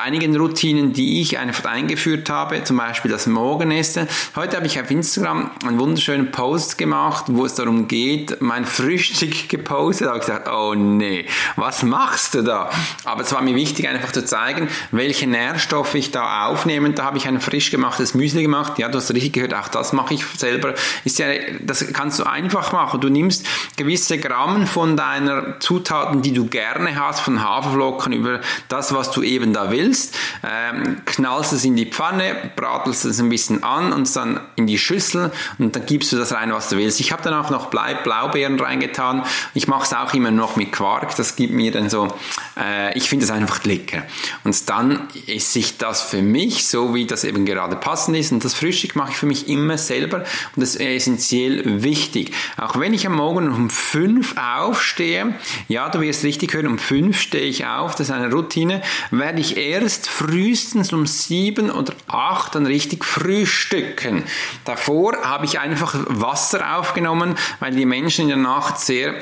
einige 0.03 0.37
Routinen, 0.37 0.93
die 0.93 1.21
ich 1.21 1.37
einfach 1.37 1.65
eingeführt 1.65 2.29
habe, 2.29 2.63
zum 2.63 2.77
Beispiel 2.77 3.11
das 3.11 3.27
Morgenessen. 3.27 4.07
Heute 4.35 4.57
habe 4.57 4.67
ich 4.67 4.79
auf 4.79 4.91
Instagram 4.91 5.51
einen 5.65 5.77
wunderschönen 6.19 6.31
Post 6.31 6.77
gemacht, 6.77 7.25
wo 7.27 7.45
es 7.45 7.55
darum 7.55 7.87
geht, 7.87 8.41
mein 8.41 8.65
Frühstück 8.65 9.49
gepostet. 9.49 10.07
Da 10.07 10.11
habe 10.11 10.19
ich 10.19 10.25
gesagt, 10.25 10.49
oh 10.49 10.73
nee, 10.75 11.25
was 11.55 11.83
machst 11.83 12.35
du 12.35 12.41
da? 12.41 12.69
Aber 13.05 13.21
es 13.21 13.31
war 13.31 13.41
mir 13.41 13.55
wichtig, 13.55 13.87
einfach 13.87 14.11
zu 14.11 14.25
zeigen, 14.25 14.69
welche 14.91 15.27
Nährstoffe 15.27 15.95
ich 15.95 16.11
da 16.11 16.47
aufnehme. 16.47 16.91
Da 16.91 17.05
habe 17.05 17.17
ich 17.17 17.27
ein 17.27 17.39
frisch 17.39 17.71
gemachtes 17.71 18.13
Müsli 18.13 18.41
gemacht. 18.41 18.79
Ja, 18.79 18.89
du 18.89 18.97
hast 18.97 19.13
richtig 19.13 19.33
gehört, 19.33 19.53
auch 19.53 19.67
das 19.69 19.93
mache 19.93 20.13
ich 20.13 20.25
selber. 20.25 20.73
Ist 21.05 21.19
ja, 21.19 21.27
das 21.61 21.85
kannst 21.93 22.19
du 22.19 22.23
einfach 22.23 22.71
machen. 22.71 23.01
Du 23.01 23.09
nimmst 23.09 23.45
gewisse 23.77 24.17
Gramm 24.17 24.67
von 24.67 24.97
deiner 24.97 25.59
Zutaten, 25.59 26.21
die 26.21 26.33
du 26.33 26.45
gerne 26.45 26.95
hast, 26.95 27.21
von 27.21 27.43
Haferflocken 27.43 28.13
über 28.13 28.41
das, 28.67 28.93
was 28.93 29.11
du 29.11 29.21
eben 29.21 29.53
da 29.53 29.71
willst, 29.71 30.17
ähm, 30.43 31.01
knallst 31.05 31.53
es 31.53 31.65
in 31.65 31.75
die 31.75 31.85
Pfanne, 31.85 32.51
bratelst 32.55 33.05
es 33.05 33.19
ein 33.19 33.29
bisschen 33.29 33.63
an 33.63 33.93
und 33.93 34.13
dann 34.15 34.39
in 34.55 34.67
die 34.67 34.77
Schüssel 34.77 35.31
und 35.57 35.75
dann 35.75 35.85
gibst 35.85 36.08
du 36.11 36.17
das 36.17 36.33
rein, 36.33 36.51
was 36.51 36.69
du 36.69 36.77
willst. 36.77 36.99
Ich 36.99 37.11
habe 37.11 37.23
dann 37.23 37.33
auch 37.33 37.49
noch 37.49 37.67
Blaubeeren 37.67 38.59
reingetan. 38.59 39.23
Ich 39.53 39.67
mache 39.67 39.83
es 39.83 39.93
auch 39.93 40.13
immer 40.13 40.31
noch 40.31 40.55
mit 40.55 40.71
Quark. 40.71 41.15
Das 41.15 41.35
gibt 41.35 41.53
mir 41.53 41.71
dann 41.71 41.89
so, 41.89 42.13
äh, 42.57 42.97
ich 42.97 43.09
finde 43.09 43.25
es 43.25 43.31
einfach 43.31 43.63
lecker. 43.63 44.03
Und 44.43 44.69
dann 44.69 45.07
esse 45.27 45.59
ich 45.59 45.77
das 45.77 46.01
für 46.01 46.21
mich, 46.21 46.67
so 46.67 46.93
wie 46.93 47.05
das 47.05 47.23
eben 47.23 47.45
gerade 47.45 47.75
passend 47.75 48.17
ist. 48.17 48.31
Und 48.31 48.43
das 48.43 48.53
Frühstück 48.53 48.95
mache 48.95 49.11
ich 49.11 49.17
für 49.17 49.25
mich 49.25 49.47
immer 49.47 49.77
selber 49.77 50.19
und 50.55 50.61
das 50.61 50.75
ist 50.75 50.81
essentiell 50.81 51.83
wichtig. 51.83 52.31
Auch 52.57 52.79
wenn 52.79 52.93
ich 52.93 53.05
am 53.05 53.15
Morgen 53.15 53.51
um 53.51 53.69
fünf 53.69 54.35
aufstehe, 54.37 55.35
ja, 55.67 55.89
du 55.89 56.01
wirst 56.01 56.23
richtig 56.23 56.53
hören, 56.53 56.67
um 56.67 56.77
fünf 56.77 57.19
stehe 57.19 57.45
ich 57.45 57.65
auf, 57.65 57.95
das 57.95 58.09
ist 58.09 58.15
eine 58.15 58.31
Routine, 58.31 58.81
werde 59.11 59.39
ich 59.39 59.57
erst 59.57 60.09
frühestens 60.09 60.93
um 60.93 61.05
sieben 61.05 61.71
oder 61.71 61.93
acht 62.07 62.55
dann 62.55 62.65
richtig 62.65 63.05
frühstücken. 63.05 64.23
Davor 64.65 65.17
habe 65.23 65.45
ich 65.45 65.59
einfach 65.59 65.95
Wasser 66.07 66.77
aufgenommen, 66.77 67.35
weil 67.59 67.73
die 67.73 67.85
Menschen 67.85 68.23
in 68.23 68.29
der 68.29 68.37
Nacht 68.37 68.79
sehr 68.79 69.13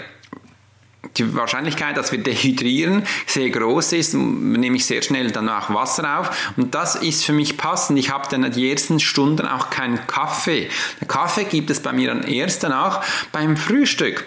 die 1.17 1.35
Wahrscheinlichkeit, 1.35 1.97
dass 1.97 2.11
wir 2.11 2.19
dehydrieren, 2.19 3.03
sehr 3.25 3.49
groß 3.49 3.93
ist, 3.93 4.13
nehme 4.13 4.75
ich 4.75 4.85
sehr 4.85 5.01
schnell 5.01 5.31
danach 5.31 5.73
Wasser 5.73 6.19
auf. 6.19 6.53
Und 6.57 6.75
das 6.75 6.95
ist 6.95 7.25
für 7.25 7.33
mich 7.33 7.57
passend. 7.57 7.97
Ich 7.97 8.11
habe 8.11 8.27
dann 8.29 8.51
die 8.51 8.69
ersten 8.69 8.99
Stunden 8.99 9.47
auch 9.47 9.69
keinen 9.69 10.05
Kaffee. 10.07 10.69
Der 10.99 11.07
Kaffee 11.07 11.45
gibt 11.45 11.69
es 11.69 11.81
bei 11.81 11.93
mir 11.93 12.09
dann 12.09 12.23
erst 12.23 12.63
danach 12.63 13.03
beim 13.31 13.57
Frühstück. 13.57 14.25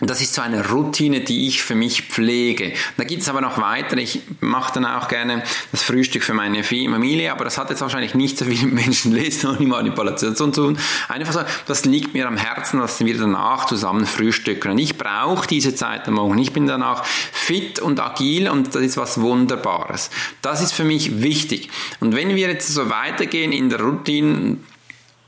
Das 0.00 0.20
ist 0.20 0.32
so 0.32 0.42
eine 0.42 0.68
Routine, 0.68 1.20
die 1.20 1.48
ich 1.48 1.62
für 1.62 1.74
mich 1.74 2.02
pflege. 2.02 2.72
Da 2.96 3.02
gibt 3.02 3.22
es 3.22 3.28
aber 3.28 3.40
noch 3.40 3.60
weitere. 3.60 4.00
Ich 4.00 4.20
mache 4.40 4.72
dann 4.74 4.84
auch 4.84 5.08
gerne 5.08 5.42
das 5.72 5.82
Frühstück 5.82 6.22
für 6.22 6.34
meine 6.34 6.62
Familie, 6.62 7.32
aber 7.32 7.44
das 7.44 7.58
hat 7.58 7.70
jetzt 7.70 7.80
wahrscheinlich 7.80 8.14
nicht 8.14 8.38
so 8.38 8.44
viel 8.44 8.62
mit 8.66 8.74
Menschenlesen 8.74 9.50
und 9.50 9.66
Manipulation 9.66 10.36
zu 10.36 10.46
tun. 10.52 10.78
Einfach 11.08 11.32
so, 11.32 11.40
das 11.66 11.84
liegt 11.84 12.14
mir 12.14 12.28
am 12.28 12.36
Herzen, 12.36 12.78
dass 12.78 13.00
wir 13.04 13.18
danach 13.18 13.66
zusammen 13.66 14.06
frühstücken. 14.06 14.70
Und 14.70 14.78
ich 14.78 14.96
brauche 14.96 15.48
diese 15.48 15.74
Zeit 15.74 16.06
am 16.06 16.14
Morgen. 16.14 16.38
Ich 16.38 16.52
bin 16.52 16.68
danach 16.68 17.04
fit 17.04 17.80
und 17.80 17.98
agil 17.98 18.48
und 18.48 18.76
das 18.76 18.82
ist 18.82 18.96
was 18.96 19.20
Wunderbares. 19.20 20.10
Das 20.42 20.62
ist 20.62 20.72
für 20.72 20.84
mich 20.84 21.22
wichtig. 21.22 21.70
Und 21.98 22.14
wenn 22.14 22.36
wir 22.36 22.48
jetzt 22.48 22.68
so 22.68 22.88
weitergehen 22.88 23.50
in 23.50 23.68
der 23.68 23.80
Routine, 23.80 24.58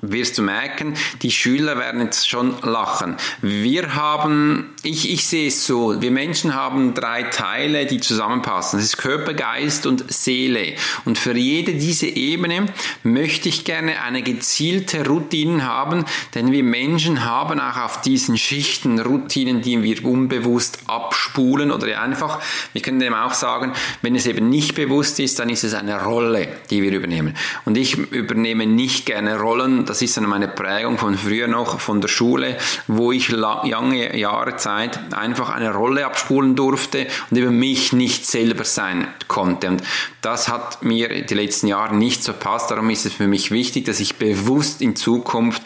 wirst 0.02 0.38
du 0.38 0.42
merken, 0.42 0.94
die 1.22 1.30
Schüler 1.30 1.78
werden 1.78 2.00
jetzt 2.00 2.28
schon 2.28 2.56
lachen. 2.62 3.16
Wir 3.42 3.94
haben, 3.94 4.70
ich, 4.82 5.10
ich 5.12 5.26
sehe 5.26 5.48
es 5.48 5.66
so, 5.66 6.00
wir 6.00 6.10
Menschen 6.10 6.54
haben 6.54 6.94
drei 6.94 7.24
Teile, 7.24 7.86
die 7.86 8.00
zusammenpassen. 8.00 8.78
Das 8.78 8.86
ist 8.86 8.98
Körper, 8.98 9.34
Geist 9.34 9.86
und 9.86 10.10
Seele. 10.12 10.74
Und 11.04 11.18
für 11.18 11.36
jede 11.36 11.74
diese 11.74 12.06
Ebene 12.06 12.66
möchte 13.02 13.48
ich 13.48 13.64
gerne 13.64 14.02
eine 14.02 14.22
gezielte 14.22 15.06
Routine 15.06 15.64
haben, 15.64 16.04
denn 16.34 16.52
wir 16.52 16.64
Menschen 16.64 17.24
haben 17.24 17.60
auch 17.60 17.76
auf 17.76 18.00
diesen 18.00 18.38
Schichten 18.38 19.00
Routinen, 19.00 19.60
die 19.60 19.82
wir 19.82 20.04
unbewusst 20.04 20.78
abspulen 20.86 21.70
oder 21.70 22.00
einfach, 22.00 22.40
wir 22.72 22.82
können 22.82 23.00
dem 23.00 23.14
auch 23.14 23.34
sagen, 23.34 23.72
wenn 24.02 24.14
es 24.14 24.26
eben 24.26 24.48
nicht 24.48 24.74
bewusst 24.74 25.20
ist, 25.20 25.38
dann 25.38 25.50
ist 25.50 25.64
es 25.64 25.74
eine 25.74 26.02
Rolle, 26.02 26.48
die 26.70 26.82
wir 26.82 26.92
übernehmen. 26.92 27.36
Und 27.64 27.76
ich 27.76 27.98
übernehme 27.98 28.66
nicht 28.66 29.06
gerne 29.06 29.38
Rollen, 29.38 29.84
das 29.90 30.02
ist 30.02 30.16
dann 30.16 30.28
meine 30.28 30.46
Prägung 30.46 30.98
von 30.98 31.18
früher 31.18 31.48
noch, 31.48 31.80
von 31.80 32.00
der 32.00 32.06
Schule, 32.06 32.56
wo 32.86 33.10
ich 33.10 33.28
lange 33.28 34.16
Jahre 34.16 34.56
Zeit 34.56 35.12
einfach 35.12 35.48
eine 35.48 35.74
Rolle 35.74 36.06
abspulen 36.06 36.54
durfte 36.54 37.08
und 37.28 37.36
über 37.36 37.50
mich 37.50 37.92
nicht 37.92 38.24
selber 38.24 38.64
sein 38.64 39.08
konnte. 39.26 39.66
Und 39.66 39.82
das 40.22 40.46
hat 40.46 40.84
mir 40.84 41.26
die 41.26 41.34
letzten 41.34 41.66
Jahre 41.66 41.96
nicht 41.96 42.22
so 42.22 42.32
passt. 42.32 42.70
Darum 42.70 42.88
ist 42.88 43.04
es 43.04 43.14
für 43.14 43.26
mich 43.26 43.50
wichtig, 43.50 43.84
dass 43.86 43.98
ich 43.98 44.14
bewusst 44.14 44.80
in 44.80 44.94
Zukunft 44.94 45.60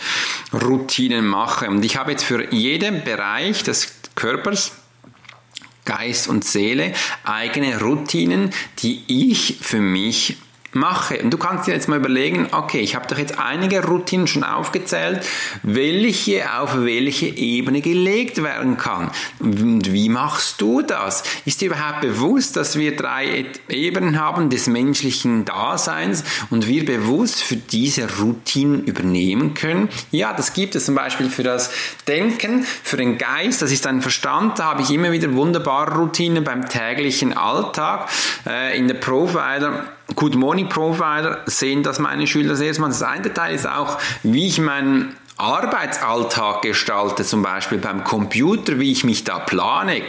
Routinen 0.55 1.27
mache. 1.27 1.69
Und 1.69 1.85
ich 1.85 1.99
habe 1.99 2.13
jetzt 2.13 2.25
für 2.25 2.51
jeden 2.51 3.05
Bereich 3.05 3.63
des 3.63 3.93
Körpers, 4.15 4.73
Geist 5.85 6.29
und 6.29 6.47
Seele 6.47 6.95
eigene 7.25 7.79
Routinen, 7.79 8.55
die 8.79 9.05
ich 9.07 9.59
für 9.61 9.81
mich 9.81 10.39
mache. 10.75 11.19
Und 11.19 11.31
du 11.31 11.39
kannst 11.39 11.67
dir 11.67 11.73
jetzt 11.73 11.89
mal 11.89 11.99
überlegen, 11.99 12.49
okay, 12.53 12.81
ich 12.81 12.95
habe 12.95 13.07
doch 13.07 13.19
jetzt 13.19 13.39
einige 13.39 13.85
Routinen 13.85 14.27
schon 14.27 14.45
aufgezählt, 14.45 15.27
welche 15.63 16.59
auf 16.59 16.77
welche 16.85 17.27
Ebene 17.27 17.81
gelegt 17.81 18.43
werden 18.43 18.77
kann. 18.77 19.11
Und 19.41 19.93
wie 19.93 20.09
machst 20.09 20.61
du 20.61 20.83
das? 20.83 21.23
Ist 21.45 21.61
dir 21.61 21.67
überhaupt 21.67 22.01
bewusst, 22.01 22.57
dass 22.57 22.79
wir 22.79 22.97
drei 22.97 23.47
Ebenen 23.69 24.21
haben 24.21 24.51
des 24.51 24.67
menschlichen 24.67 25.45
Daseins 25.45 26.25
und 26.51 26.67
wir 26.67 26.85
bewusst 26.85 27.43
für 27.43 27.57
diese 27.57 28.09
Routinen 28.19 28.85
übernehmen 28.85 29.55
können? 29.55 29.89
Ja, 30.11 30.33
das 30.33 30.53
gibt 30.53 30.75
es 30.75 30.87
zum 30.87 30.95
Beispiel 30.95 31.31
für 31.31 31.43
das 31.43 31.71
Denken, 32.07 32.65
für 32.83 32.97
den 32.97 33.19
Geist, 33.19 33.63
das 33.63 33.73
ist 33.73 33.87
ein 33.87 34.03
Verstand, 34.03 34.59
da 34.59 34.65
habe 34.65 34.83
ich 34.83 34.91
immer 34.91 35.13
wieder 35.13 35.33
wunderbare 35.35 35.97
Routinen 35.97 36.45
beim 36.45 36.69
täglichen 36.69 37.37
Alltag. 37.37 38.09
Äh, 38.47 38.79
in 38.79 38.89
der 38.89 38.95
Profiler 38.95 39.85
Good 40.17 40.37
Morning 40.37 40.69
Profiler 40.69 41.43
sehen 41.47 41.83
das 41.83 41.99
meine 41.99 42.27
Schüler 42.27 42.57
sehr. 42.57 42.73
Das 42.73 43.03
eine 43.03 43.33
Teil 43.33 43.55
ist 43.55 43.69
auch, 43.69 43.99
wie 44.23 44.47
ich 44.47 44.61
meinen 44.61 45.17
Arbeitsalltag 45.37 46.63
gestalte, 46.63 47.25
zum 47.25 47.43
Beispiel 47.43 47.79
beim 47.79 48.05
Computer, 48.05 48.79
wie 48.79 48.93
ich 48.93 49.03
mich 49.03 49.25
da 49.25 49.41
plane, 49.41 50.03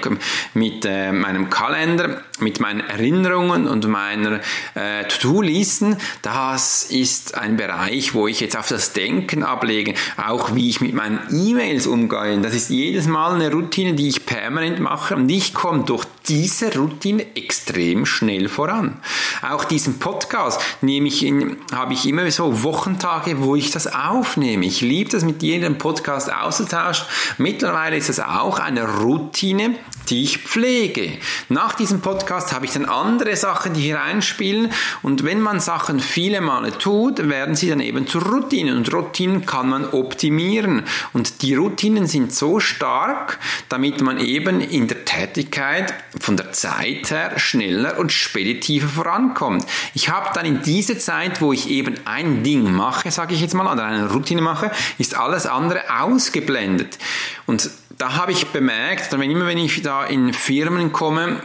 mit 0.53 0.85
äh, 0.85 1.11
meinem 1.11 1.49
Kalender, 1.49 2.21
mit 2.39 2.59
meinen 2.59 2.81
Erinnerungen 2.81 3.67
und 3.67 3.87
meiner 3.87 4.41
äh, 4.73 5.05
To-Do-Listen, 5.07 5.97
das 6.21 6.83
ist 6.83 7.35
ein 7.35 7.57
Bereich, 7.57 8.13
wo 8.13 8.27
ich 8.27 8.39
jetzt 8.39 8.57
auf 8.57 8.67
das 8.67 8.93
Denken 8.93 9.43
ablege, 9.43 9.93
auch 10.17 10.53
wie 10.53 10.69
ich 10.69 10.81
mit 10.81 10.93
meinen 10.93 11.19
E-Mails 11.31 11.87
umgehe. 11.87 12.39
Das 12.39 12.53
ist 12.53 12.69
jedes 12.69 13.07
Mal 13.07 13.35
eine 13.35 13.51
Routine, 13.51 13.93
die 13.93 14.09
ich 14.09 14.25
permanent 14.25 14.79
mache 14.79 15.15
und 15.15 15.29
ich 15.29 15.53
komme 15.53 15.83
durch 15.83 16.05
diese 16.27 16.75
Routine 16.75 17.35
extrem 17.35 18.05
schnell 18.05 18.49
voran. 18.49 18.99
Auch 19.41 19.63
diesen 19.63 19.99
Podcast 19.99 20.59
nehme 20.81 21.07
ich 21.07 21.23
in, 21.23 21.57
habe 21.71 21.93
ich 21.93 22.07
immer 22.07 22.29
so 22.31 22.63
Wochentage, 22.63 23.41
wo 23.41 23.55
ich 23.55 23.71
das 23.71 23.93
aufnehme. 23.93 24.65
Ich 24.65 24.81
liebe 24.81 25.11
das 25.11 25.23
mit 25.23 25.43
jedem 25.43 25.77
Podcast 25.77 26.33
auszutauschen. 26.33 27.05
Mittlerweile 27.37 27.95
ist 27.95 28.09
es 28.09 28.19
auch 28.19 28.59
eine 28.59 28.87
Routine, 28.87 29.75
die 30.09 30.23
ich 30.23 30.39
pflege. 30.39 31.17
Nach 31.49 31.73
diesem 31.73 32.01
Podcast 32.01 32.53
habe 32.53 32.65
ich 32.65 32.71
dann 32.71 32.85
andere 32.85 33.35
Sachen, 33.35 33.73
die 33.73 33.81
hier 33.81 34.01
einspielen 34.01 34.71
und 35.01 35.23
wenn 35.23 35.41
man 35.41 35.59
Sachen 35.59 35.99
viele 35.99 36.41
Male 36.41 36.77
tut, 36.77 37.27
werden 37.29 37.55
sie 37.55 37.69
dann 37.69 37.79
eben 37.79 38.07
zu 38.07 38.19
Routinen 38.19 38.77
und 38.77 38.93
Routinen 38.93 39.45
kann 39.45 39.69
man 39.69 39.85
optimieren 39.85 40.83
und 41.13 41.41
die 41.41 41.55
Routinen 41.55 42.07
sind 42.07 42.33
so 42.33 42.59
stark, 42.59 43.39
damit 43.69 44.01
man 44.01 44.19
eben 44.19 44.61
in 44.61 44.87
der 44.87 45.05
Tätigkeit 45.05 45.93
von 46.19 46.37
der 46.37 46.51
Zeit 46.53 47.11
her 47.11 47.37
schneller 47.37 47.99
und 47.99 48.11
speditiver 48.11 48.87
vorankommt. 48.87 49.65
Ich 49.93 50.09
habe 50.09 50.29
dann 50.33 50.45
in 50.45 50.61
dieser 50.61 50.97
Zeit, 50.99 51.41
wo 51.41 51.53
ich 51.53 51.69
eben 51.69 51.95
ein 52.05 52.43
Ding 52.43 52.71
mache, 52.71 53.11
sage 53.11 53.33
ich 53.33 53.41
jetzt 53.41 53.53
mal, 53.53 53.71
oder 53.71 53.85
eine 53.85 54.11
Routine 54.11 54.41
mache, 54.41 54.71
ist 54.97 55.15
alles 55.15 55.45
andere 55.45 55.81
ausgeblendet 56.01 56.97
und 57.45 57.69
da 57.97 58.15
habe 58.15 58.31
ich 58.31 58.47
bemerkt, 58.47 59.11
wenn 59.11 59.31
immer 59.31 59.47
wenn 59.47 59.57
ich 59.57 59.81
da 59.81 60.05
in 60.05 60.33
Firmen 60.33 60.91
komme, 60.91 61.41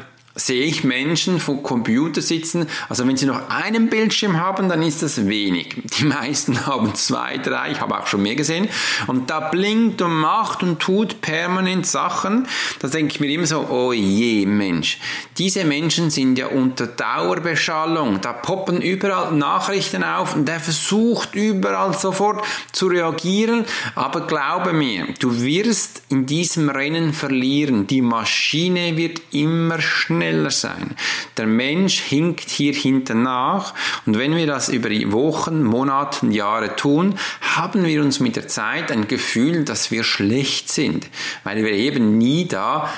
sehe 0.47 0.65
ich 0.65 0.85
Menschen 0.85 1.39
vor 1.39 1.63
Computer 1.63 2.23
sitzen. 2.23 2.67
Also 2.89 3.07
wenn 3.07 3.17
sie 3.17 3.27
noch 3.27 3.49
einen 3.49 3.91
Bildschirm 3.91 4.41
haben, 4.41 4.69
dann 4.69 4.83
ist 4.83 5.03
das 5.03 5.27
wenig. 5.27 5.77
Die 5.99 6.05
meisten 6.05 6.67
haben 6.67 6.95
zwei, 6.95 7.39
drei, 7.39 7.73
ich 7.73 7.81
habe 7.81 7.99
auch 7.99 8.07
schon 8.07 8.23
mehr 8.23 8.35
gesehen. 8.35 8.69
Und 9.07 9.31
da 9.31 9.41
blinkt 9.41 10.03
und 10.03 10.15
macht 10.15 10.63
und 10.63 10.81
tut 10.81 11.21
permanent 11.21 11.87
Sachen. 11.87 12.47
Da 12.79 12.89
denke 12.89 13.15
ich 13.15 13.21
mir 13.21 13.29
immer 13.29 13.47
so, 13.47 13.67
oh 13.69 13.93
je, 13.93 14.47
Mensch. 14.47 14.99
Diese 15.39 15.65
Menschen 15.65 16.11
sind 16.11 16.39
ja 16.39 16.47
unter 16.47 16.87
Dauerbeschallung. 16.87 18.21
Da 18.21 18.33
poppen 18.33 18.81
überall 18.81 19.33
Nachrichten 19.33 20.03
auf 20.03 20.35
und 20.35 20.47
der 20.47 20.61
versucht 20.61 21.35
überall 21.35 21.95
sofort 21.95 22.45
zu 22.73 22.87
reagieren. 22.87 23.65
Aber 23.95 24.27
glaube 24.27 24.73
mir, 24.73 25.07
du 25.19 25.43
wirst 25.43 26.03
in 26.09 26.27
diesem 26.27 26.71
Rennen 26.71 27.13
verlieren. 27.13 27.87
Die 27.87 28.03
Maschine 28.03 28.97
wird 28.97 29.21
immer 29.33 29.81
schneller 29.81 30.30
schneller 30.31 30.51
sein. 30.51 30.95
Der 31.37 31.47
Mensch 31.47 32.01
hinkt 32.01 32.49
hier 32.49 32.73
hinten 32.73 33.23
nach 33.23 33.75
und 34.07 34.19
wenn 34.19 34.37
wir 34.37 34.47
das 34.47 34.69
über 34.69 34.91
Wochen, 35.13 35.63
Monate, 35.63 36.27
Jahre 36.27 36.77
tun, 36.77 37.17
haben 37.57 37.85
wir 37.85 38.03
uns 38.03 38.21
mit 38.21 38.37
der 38.37 38.49
Zeit 38.49 38.93
ein 38.93 39.09
Gefühl, 39.09 39.65
dass 39.65 39.91
wir 39.91 40.05
schlecht 40.05 40.71
sind, 40.71 41.09
weil 41.45 41.65
wir 41.65 41.73
eben 41.73 42.19
nie 42.19 42.47
da 42.47 42.91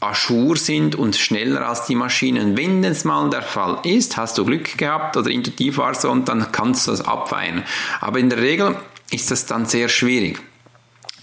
ajour 0.00 0.56
sind 0.56 0.94
und 0.94 1.16
schneller 1.16 1.66
als 1.68 1.86
die 1.86 1.94
Maschinen. 1.94 2.56
Wenn 2.56 2.82
das 2.82 3.04
mal 3.04 3.30
der 3.30 3.42
Fall 3.42 3.78
ist, 3.84 4.16
hast 4.16 4.38
du 4.38 4.44
Glück 4.44 4.76
gehabt 4.76 5.16
oder 5.16 5.30
intuitiv 5.30 5.78
war 5.78 5.94
so 5.94 6.10
und 6.10 6.28
dann 6.28 6.52
kannst 6.52 6.86
du 6.86 6.90
das 6.90 7.00
abweihen. 7.00 7.62
Aber 8.00 8.18
in 8.18 8.28
der 8.28 8.40
Regel 8.40 8.76
ist 9.10 9.30
das 9.30 9.46
dann 9.46 9.66
sehr 9.66 9.88
schwierig 9.88 10.40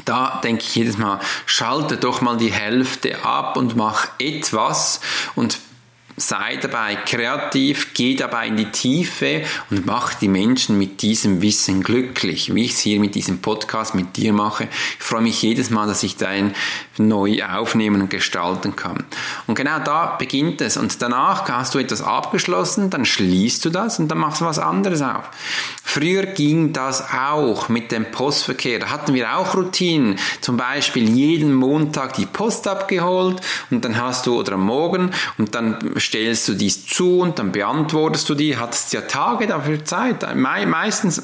da 0.08 0.40
denke 0.44 0.64
ich 0.64 0.76
jedes 0.76 0.98
Mal, 0.98 1.20
schalte 1.46 1.98
doch 1.98 2.22
mal 2.22 2.38
die 2.38 2.52
Hälfte 2.52 3.24
ab 3.24 3.58
und 3.58 3.76
mach 3.76 4.08
etwas 4.20 5.02
und 5.36 5.60
sei 6.20 6.58
dabei 6.60 6.96
kreativ, 6.96 7.94
geh 7.94 8.16
dabei 8.16 8.48
in 8.48 8.58
die 8.58 8.72
Tiefe 8.72 9.44
und 9.70 9.86
mach 9.86 10.16
die 10.16 10.28
Menschen 10.28 10.76
mit 10.76 11.04
diesem 11.04 11.44
Wissen 11.44 11.84
glücklich, 11.84 12.56
wie 12.56 12.66
ich 12.66 12.72
es 12.72 12.80
hier 12.80 13.00
mit 13.00 13.14
diesem 13.14 13.40
Podcast 13.40 13.94
mit 13.94 14.18
dir 14.18 14.34
mache. 14.34 14.68
Ich 14.98 15.04
freue 15.04 15.22
mich 15.22 15.44
jedes 15.44 15.70
Mal, 15.70 15.86
dass 15.86 16.02
ich 16.02 16.18
dein 16.18 16.56
neu 16.98 17.44
aufnehmen 17.44 18.02
und 18.02 18.10
gestalten 18.10 18.76
kann. 18.76 19.04
Und 19.46 19.54
genau 19.54 19.78
da 19.78 20.16
beginnt 20.18 20.60
es. 20.62 20.76
Und 20.76 21.00
danach 21.04 21.48
hast 21.50 21.76
du 21.76 21.80
etwas 21.80 22.02
abgeschlossen, 22.02 22.90
dann 22.90 23.06
schließt 23.06 23.64
du 23.66 23.70
das 23.70 24.00
und 24.00 24.08
dann 24.08 24.18
machst 24.18 24.42
du 24.42 24.46
was 24.46 24.58
anderes 24.58 25.04
auf. 25.04 25.30
Früher 25.84 26.26
ging 26.26 26.74
das 26.74 27.14
auch 27.14 27.70
mit 27.70 27.92
dem 27.92 28.10
Postverkehr. 28.12 28.80
Da 28.80 28.90
hatten 28.90 29.14
wir 29.14 29.38
auch 29.38 29.56
Routinen. 29.56 30.18
Zum 30.42 30.58
Beispiel 30.58 31.08
jeden 31.10 31.54
Montag 31.54 32.14
die 32.14 32.26
Post 32.26 32.68
abgeholt 32.68 33.40
und 33.70 33.86
dann 33.86 34.02
hast 34.02 34.26
du, 34.26 34.40
oder 34.40 34.54
am 34.54 34.66
Morgen, 34.66 35.12
und 35.38 35.54
dann 35.54 35.78
stellst 36.08 36.48
du 36.48 36.54
dies 36.54 36.86
zu 36.86 37.20
und 37.20 37.38
dann 37.38 37.52
beantwortest 37.52 38.30
du 38.30 38.36
die, 38.36 38.58
hattest 38.58 38.94
ja 38.94 39.02
Tage 39.02 39.46
dafür 39.46 39.84
Zeit. 39.84 40.36
meistens 40.36 41.24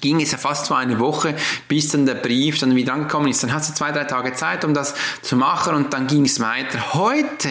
ging 0.00 0.20
es 0.20 0.32
ja 0.32 0.38
fast 0.38 0.66
so 0.66 0.74
eine 0.74 0.98
Woche, 0.98 1.36
bis 1.68 1.88
dann 1.88 2.06
der 2.06 2.14
Brief 2.14 2.58
dann 2.58 2.74
wieder 2.74 2.94
angekommen 2.94 3.28
ist. 3.28 3.42
Dann 3.42 3.52
hast 3.52 3.70
du 3.70 3.74
zwei, 3.74 3.92
drei 3.92 4.04
Tage 4.04 4.32
Zeit, 4.34 4.64
um 4.64 4.72
das 4.72 4.94
zu 5.20 5.36
machen 5.36 5.74
und 5.74 5.92
dann 5.92 6.06
ging 6.06 6.24
es 6.24 6.40
weiter. 6.40 6.94
Heute 6.94 7.50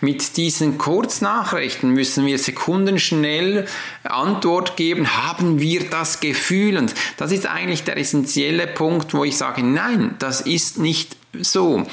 mit 0.00 0.36
diesen 0.36 0.78
Kurznachrichten 0.78 1.90
müssen 1.90 2.24
wir 2.26 2.38
sekundenschnell 2.38 3.66
Antwort 4.04 4.76
geben. 4.76 5.16
Haben 5.16 5.60
wir 5.60 5.88
das 5.90 6.20
Gefühl? 6.20 6.78
Und 6.78 6.94
das 7.16 7.30
ist 7.32 7.46
eigentlich 7.46 7.84
der 7.84 7.96
essentielle 7.98 8.66
Punkt, 8.66 9.14
wo 9.14 9.24
ich 9.24 9.36
sage, 9.36 9.62
nein, 9.62 10.14
das 10.18 10.40
ist 10.40 10.78
nicht 10.78 11.16
so. 11.40 11.86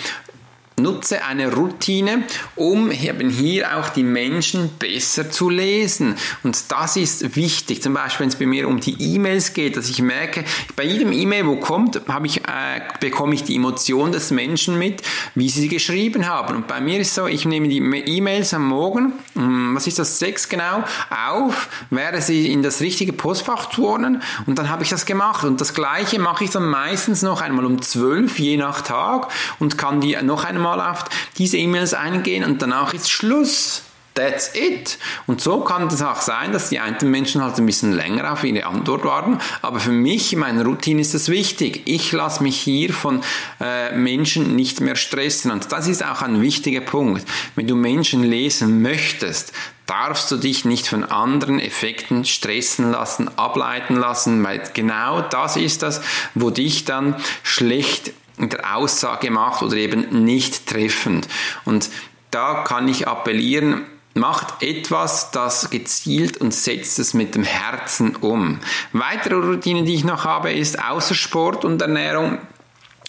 Nutze 0.81 1.23
eine 1.23 1.53
Routine, 1.53 2.23
um 2.55 2.91
eben 2.91 3.29
hier 3.29 3.77
auch 3.77 3.89
die 3.89 4.03
Menschen 4.03 4.69
besser 4.77 5.29
zu 5.29 5.49
lesen. 5.49 6.15
Und 6.43 6.71
das 6.71 6.95
ist 6.95 7.35
wichtig. 7.35 7.81
Zum 7.81 7.93
Beispiel, 7.93 8.25
wenn 8.25 8.29
es 8.29 8.35
bei 8.35 8.45
mir 8.45 8.67
um 8.67 8.79
die 8.79 8.95
E-Mails 8.99 9.53
geht, 9.53 9.77
dass 9.77 9.89
ich 9.89 10.01
merke, 10.01 10.43
bei 10.75 10.83
jedem 10.83 11.11
E-Mail, 11.11 11.47
wo 11.47 11.55
kommt, 11.57 12.01
habe 12.07 12.27
ich, 12.27 12.37
äh, 12.39 12.81
bekomme 12.99 13.33
ich 13.35 13.43
die 13.43 13.55
Emotion 13.55 14.11
des 14.11 14.31
Menschen 14.31 14.77
mit, 14.77 15.01
wie 15.35 15.49
sie 15.49 15.61
sie 15.61 15.67
geschrieben 15.67 16.27
haben. 16.27 16.55
Und 16.55 16.67
bei 16.67 16.81
mir 16.81 16.99
ist 16.99 17.15
so, 17.15 17.27
ich 17.27 17.45
nehme 17.45 17.67
die 17.67 17.77
E-Mails 17.77 18.53
am 18.53 18.65
Morgen, 18.65 19.13
hm, 19.35 19.75
was 19.75 19.87
ist 19.87 19.99
das, 19.99 20.19
sechs 20.19 20.49
genau, 20.49 20.83
auf, 21.09 21.69
werde 21.89 22.21
sie 22.21 22.51
in 22.51 22.63
das 22.63 22.81
richtige 22.81 23.13
Postfach 23.13 23.67
turnen 23.67 24.21
und 24.45 24.57
dann 24.57 24.69
habe 24.69 24.83
ich 24.83 24.89
das 24.89 25.05
gemacht. 25.05 25.43
Und 25.43 25.61
das 25.61 25.73
Gleiche 25.73 26.19
mache 26.19 26.43
ich 26.43 26.51
dann 26.51 26.65
meistens 26.65 27.21
noch 27.21 27.41
einmal 27.41 27.65
um 27.65 27.81
zwölf, 27.81 28.39
je 28.39 28.57
nach 28.57 28.81
Tag 28.81 29.29
und 29.59 29.77
kann 29.77 30.01
die 30.01 30.17
noch 30.21 30.43
einmal 30.43 30.68
mal 30.77 30.91
auf 30.91 31.05
diese 31.37 31.57
E-Mails 31.57 31.93
eingehen 31.93 32.43
und 32.43 32.61
danach 32.61 32.93
ist 32.93 33.09
Schluss. 33.09 33.83
That's 34.15 34.53
it. 34.53 34.97
Und 35.27 35.39
so 35.39 35.61
kann 35.61 35.87
es 35.87 36.01
auch 36.01 36.19
sein, 36.19 36.51
dass 36.51 36.69
die 36.69 36.79
einen 36.79 37.09
Menschen 37.09 37.41
halt 37.41 37.57
ein 37.57 37.65
bisschen 37.65 37.93
länger 37.93 38.33
auf 38.33 38.43
ihre 38.43 38.65
Antwort 38.65 39.05
warten. 39.05 39.37
Aber 39.61 39.79
für 39.79 39.91
mich, 39.91 40.33
in 40.33 40.39
meiner 40.39 40.65
Routine 40.65 40.99
ist 40.99 41.13
das 41.13 41.29
wichtig. 41.29 41.83
Ich 41.85 42.11
lasse 42.11 42.43
mich 42.43 42.59
hier 42.59 42.91
von 42.91 43.21
äh, 43.61 43.95
Menschen 43.95 44.57
nicht 44.57 44.81
mehr 44.81 44.97
stressen. 44.97 45.51
Und 45.51 45.71
das 45.71 45.87
ist 45.87 46.03
auch 46.03 46.21
ein 46.21 46.41
wichtiger 46.41 46.81
Punkt. 46.81 47.25
Wenn 47.55 47.67
du 47.67 47.75
Menschen 47.75 48.23
lesen 48.23 48.81
möchtest, 48.81 49.53
darfst 49.85 50.29
du 50.31 50.37
dich 50.37 50.65
nicht 50.65 50.87
von 50.87 51.05
anderen 51.05 51.59
Effekten 51.59 52.25
stressen 52.25 52.91
lassen, 52.91 53.29
ableiten 53.37 53.95
lassen, 53.95 54.43
weil 54.43 54.61
genau 54.73 55.21
das 55.21 55.55
ist 55.55 55.81
das, 55.81 56.01
wo 56.35 56.49
dich 56.49 56.83
dann 56.83 57.15
schlecht 57.41 58.11
der 58.47 58.77
Aussage 58.77 59.29
macht 59.31 59.61
oder 59.61 59.75
eben 59.75 60.23
nicht 60.23 60.65
treffend. 60.67 61.27
Und 61.65 61.89
da 62.31 62.63
kann 62.63 62.87
ich 62.87 63.07
appellieren, 63.07 63.85
macht 64.13 64.61
etwas, 64.63 65.31
das 65.31 65.69
gezielt 65.69 66.37
und 66.37 66.53
setzt 66.53 66.99
es 66.99 67.13
mit 67.13 67.35
dem 67.35 67.43
Herzen 67.43 68.15
um. 68.15 68.59
Weitere 68.93 69.35
Routine, 69.35 69.83
die 69.83 69.95
ich 69.95 70.03
noch 70.03 70.25
habe, 70.25 70.53
ist 70.53 70.83
außer 70.83 71.15
Sport 71.15 71.65
und 71.65 71.81
Ernährung, 71.81 72.39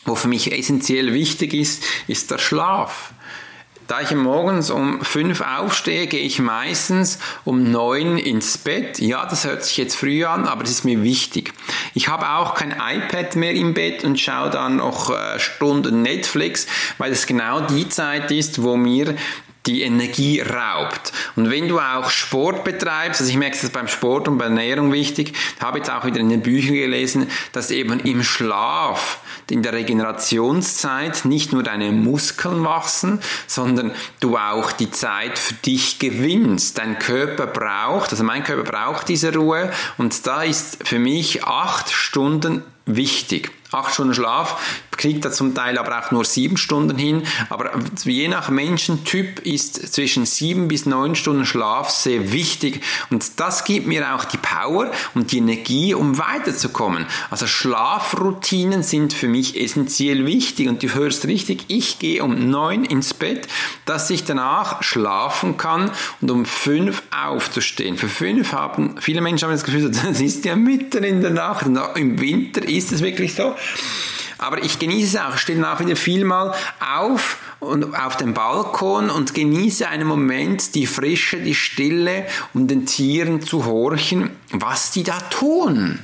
wo 0.05 0.15
für 0.15 0.29
mich 0.29 0.53
essentiell 0.53 1.13
wichtig 1.13 1.55
ist, 1.55 1.85
ist 2.07 2.31
der 2.31 2.39
Schlaf. 2.39 3.13
Da 3.91 4.01
ich 4.03 4.13
morgens 4.13 4.71
um 4.71 5.03
fünf 5.03 5.41
aufstehe, 5.41 6.07
gehe 6.07 6.21
ich 6.21 6.39
meistens 6.39 7.19
um 7.45 7.73
neun 7.73 8.19
ins 8.19 8.57
Bett. 8.57 9.01
Ja, 9.01 9.27
das 9.27 9.45
hört 9.45 9.65
sich 9.65 9.79
jetzt 9.79 9.97
früh 9.97 10.25
an, 10.25 10.47
aber 10.47 10.63
das 10.63 10.71
ist 10.71 10.85
mir 10.85 11.03
wichtig. 11.03 11.53
Ich 11.95 12.07
habe 12.07 12.29
auch 12.29 12.55
kein 12.55 12.71
iPad 12.71 13.35
mehr 13.35 13.53
im 13.53 13.75
Bett 13.75 14.05
und 14.05 14.21
schaue 14.21 14.51
dann 14.51 14.77
noch 14.77 15.11
äh, 15.11 15.41
Stunden 15.41 16.03
Netflix, 16.03 16.69
weil 16.99 17.11
es 17.11 17.27
genau 17.27 17.63
die 17.63 17.89
Zeit 17.89 18.31
ist, 18.31 18.63
wo 18.63 18.77
mir 18.77 19.17
die 19.67 19.83
Energie 19.83 20.41
raubt. 20.41 21.13
Und 21.37 21.51
wenn 21.51 21.69
du 21.69 21.79
auch 21.79 22.11
Sport 22.11 22.65
betreibst, 22.65 23.21
also 23.21 23.31
ich 23.31 23.37
merke 23.37 23.59
das 23.61 23.71
beim 23.71 23.89
Sport 23.89 24.29
und 24.29 24.39
bei 24.39 24.45
Ernährung 24.45 24.93
wichtig, 24.93 25.35
habe 25.61 25.79
jetzt 25.79 25.91
auch 25.91 26.05
wieder 26.05 26.21
in 26.21 26.31
den 26.31 26.41
Büchern 26.41 26.75
gelesen, 26.75 27.29
dass 27.53 27.71
eben 27.71 28.01
im 28.01 28.23
Schlaf 28.23 29.19
in 29.51 29.63
der 29.63 29.73
Regenerationszeit 29.73 31.25
nicht 31.25 31.53
nur 31.53 31.63
deine 31.63 31.93
Muskeln 31.93 32.65
wachsen, 32.65 33.21
sondern 33.47 33.93
du 34.21 34.37
auch 34.37 34.73
die 34.73 34.91
Zeit 34.91 35.39
für 35.39 35.55
dich 35.55 35.99
gewinnst. 35.99 36.79
Dein 36.79 36.99
Körper 36.99 37.47
braucht, 37.47 38.13
also 38.13 38.25
mein 38.25 38.45
Körper 38.45 38.71
braucht 38.71 39.09
diese 39.09 39.35
Ruhe 39.35 39.73
und 39.99 40.27
da 40.27 40.43
ist 40.43 40.79
für 40.87 40.99
mich 40.99 41.45
acht 41.45 41.91
Stunden 41.91 42.63
wichtig. 42.87 43.53
Acht 43.73 43.95
Stunden 43.95 44.15
Schlaf 44.15 44.89
kriegt 45.01 45.25
er 45.25 45.31
zum 45.33 45.55
Teil 45.55 45.79
aber 45.79 45.99
auch 45.99 46.11
nur 46.11 46.25
sieben 46.25 46.59
Stunden 46.59 46.99
hin. 46.99 47.23
Aber 47.49 47.71
je 48.05 48.29
nach 48.29 48.51
Menschentyp 48.51 49.41
ist 49.47 49.95
zwischen 49.95 50.27
sieben 50.27 50.69
bis 50.69 50.87
neun 50.87 51.15
Stunden 51.15 51.47
Schlaf 51.47 51.89
sehr 51.89 52.33
wichtig. 52.33 52.83
Und 53.09 53.41
das 53.41 53.65
gibt 53.65 53.87
mir 53.87 54.15
auch 54.15 54.25
die 54.25 54.37
Power 54.37 54.91
und 55.15 55.33
die 55.33 55.39
Energie, 55.39 55.95
um 55.95 56.19
weiterzukommen. 56.19 57.07
Also 57.31 57.47
Schlafroutinen 57.47 58.83
sind 58.83 59.15
für 59.15 59.29
mich 59.29 59.59
essentiell 59.59 60.27
wichtig. 60.27 60.69
Und 60.69 60.83
du 60.83 60.93
hörst 60.93 61.27
richtig, 61.27 61.65
ich 61.69 61.99
gehe 61.99 62.23
um 62.23 62.51
neun 62.51 62.85
ins 62.85 63.15
Bett, 63.15 63.49
dass 63.87 64.11
ich 64.11 64.25
danach 64.25 64.83
schlafen 64.83 65.57
kann 65.57 65.93
und 66.21 66.31
um 66.31 66.45
fünf 66.45 67.03
aufzustehen. 67.11 67.97
Für 67.97 68.09
fünf 68.09 68.53
haben 68.53 68.97
viele 69.01 69.23
Menschen 69.23 69.47
haben 69.47 69.53
das 69.53 69.65
Gefühl, 69.65 69.91
das 70.13 70.21
ist 70.21 70.45
ja 70.45 70.57
mitten 70.57 71.05
in 71.05 71.23
der 71.23 71.31
Nacht. 71.31 71.67
Im 71.95 72.21
Winter 72.21 72.69
ist 72.77 72.93
es 72.93 73.03
wirklich 73.03 73.35
so. 73.35 73.55
Aber 74.39 74.63
ich 74.65 74.79
genieße 74.79 75.19
es 75.19 75.23
auch, 75.23 75.35
ich 75.35 75.41
stehe 75.41 75.71
auch 75.71 75.81
wieder 75.81 75.97
viel 75.97 76.25
mal 76.25 76.55
auf 76.81 77.37
und 77.61 77.95
auf 77.95 78.17
dem 78.17 78.33
Balkon 78.33 79.11
und 79.11 79.35
genieße 79.35 79.87
einen 79.87 80.09
Moment 80.09 80.75
die 80.75 80.87
Frische, 80.87 81.39
die 81.39 81.55
Stille 81.55 82.27
und 82.55 82.69
den 82.69 82.87
Tieren 82.87 83.43
zu 83.43 83.67
horchen, 83.67 84.31
was 84.51 84.93
die 84.93 85.03
da 85.03 85.19
tun. 85.19 85.99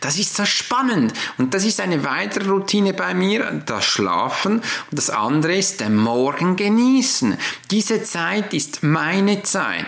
Das 0.00 0.18
ist 0.18 0.36
so 0.36 0.44
spannend. 0.44 1.12
Und 1.38 1.54
das 1.54 1.64
ist 1.64 1.80
eine 1.80 2.04
weitere 2.04 2.50
Routine 2.50 2.92
bei 2.92 3.14
mir, 3.14 3.62
das 3.66 3.84
Schlafen. 3.84 4.58
Und 4.58 4.64
das 4.90 5.10
andere 5.10 5.56
ist 5.56 5.80
den 5.80 5.96
Morgen 5.96 6.56
genießen. 6.56 7.36
Diese 7.70 8.02
Zeit 8.02 8.54
ist 8.54 8.82
meine 8.82 9.42
Zeit. 9.42 9.86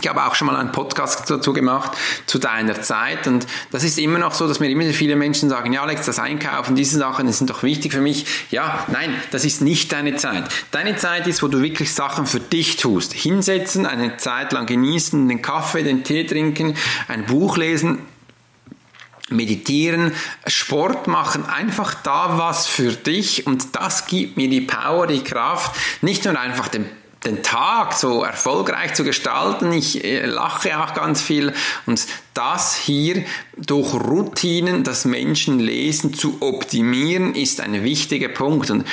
Ich 0.00 0.08
habe 0.08 0.24
auch 0.24 0.34
schon 0.34 0.46
mal 0.46 0.56
einen 0.56 0.72
Podcast 0.72 1.30
dazu 1.30 1.52
gemacht, 1.52 1.92
zu 2.26 2.38
deiner 2.38 2.82
Zeit. 2.82 3.28
Und 3.28 3.46
das 3.70 3.84
ist 3.84 3.98
immer 3.98 4.18
noch 4.18 4.34
so, 4.34 4.48
dass 4.48 4.58
mir 4.58 4.68
immer 4.68 4.84
viele 4.92 5.14
Menschen 5.14 5.48
sagen, 5.48 5.72
ja 5.72 5.82
Alex, 5.82 6.06
das 6.06 6.18
Einkaufen, 6.18 6.74
diese 6.74 6.98
Sachen, 6.98 7.28
das 7.28 7.38
sind 7.38 7.48
doch 7.48 7.62
wichtig 7.62 7.92
für 7.92 8.00
mich. 8.00 8.26
Ja, 8.50 8.84
nein, 8.88 9.14
das 9.30 9.44
ist 9.44 9.60
nicht 9.60 9.92
deine 9.92 10.16
Zeit. 10.16 10.44
Deine 10.72 10.96
Zeit 10.96 11.28
ist, 11.28 11.44
wo 11.44 11.48
du 11.48 11.62
wirklich 11.62 11.94
Sachen 11.94 12.26
für 12.26 12.40
dich 12.40 12.76
tust. 12.76 13.12
Hinsetzen, 13.12 13.86
eine 13.86 14.16
Zeit 14.16 14.52
lang 14.52 14.66
genießen, 14.66 15.28
den 15.28 15.42
Kaffee, 15.42 15.84
den 15.84 16.02
Tee 16.02 16.24
trinken, 16.24 16.74
ein 17.06 17.24
Buch 17.26 17.56
lesen, 17.56 18.00
meditieren, 19.30 20.12
Sport 20.46 21.06
machen, 21.06 21.46
einfach 21.46 21.94
da 22.02 22.36
was 22.36 22.66
für 22.66 22.92
dich 22.92 23.46
und 23.46 23.76
das 23.76 24.06
gibt 24.06 24.36
mir 24.36 24.50
die 24.50 24.60
Power, 24.60 25.06
die 25.06 25.22
Kraft, 25.22 25.76
nicht 26.02 26.24
nur 26.24 26.38
einfach 26.38 26.68
den 26.68 26.86
den 27.24 27.42
Tag 27.42 27.94
so 27.94 28.22
erfolgreich 28.22 28.94
zu 28.94 29.04
gestalten. 29.04 29.72
Ich 29.72 30.04
äh, 30.04 30.26
lache 30.26 30.78
auch 30.82 30.94
ganz 30.94 31.20
viel 31.20 31.52
und 31.86 32.06
das 32.34 32.76
hier 32.76 33.24
durch 33.56 33.94
Routinen, 33.94 34.84
das 34.84 35.04
Menschenlesen 35.04 36.14
zu 36.14 36.38
optimieren, 36.40 37.34
ist 37.34 37.60
ein 37.60 37.84
wichtiger 37.84 38.28
Punkt. 38.28 38.70
Und 38.70 38.84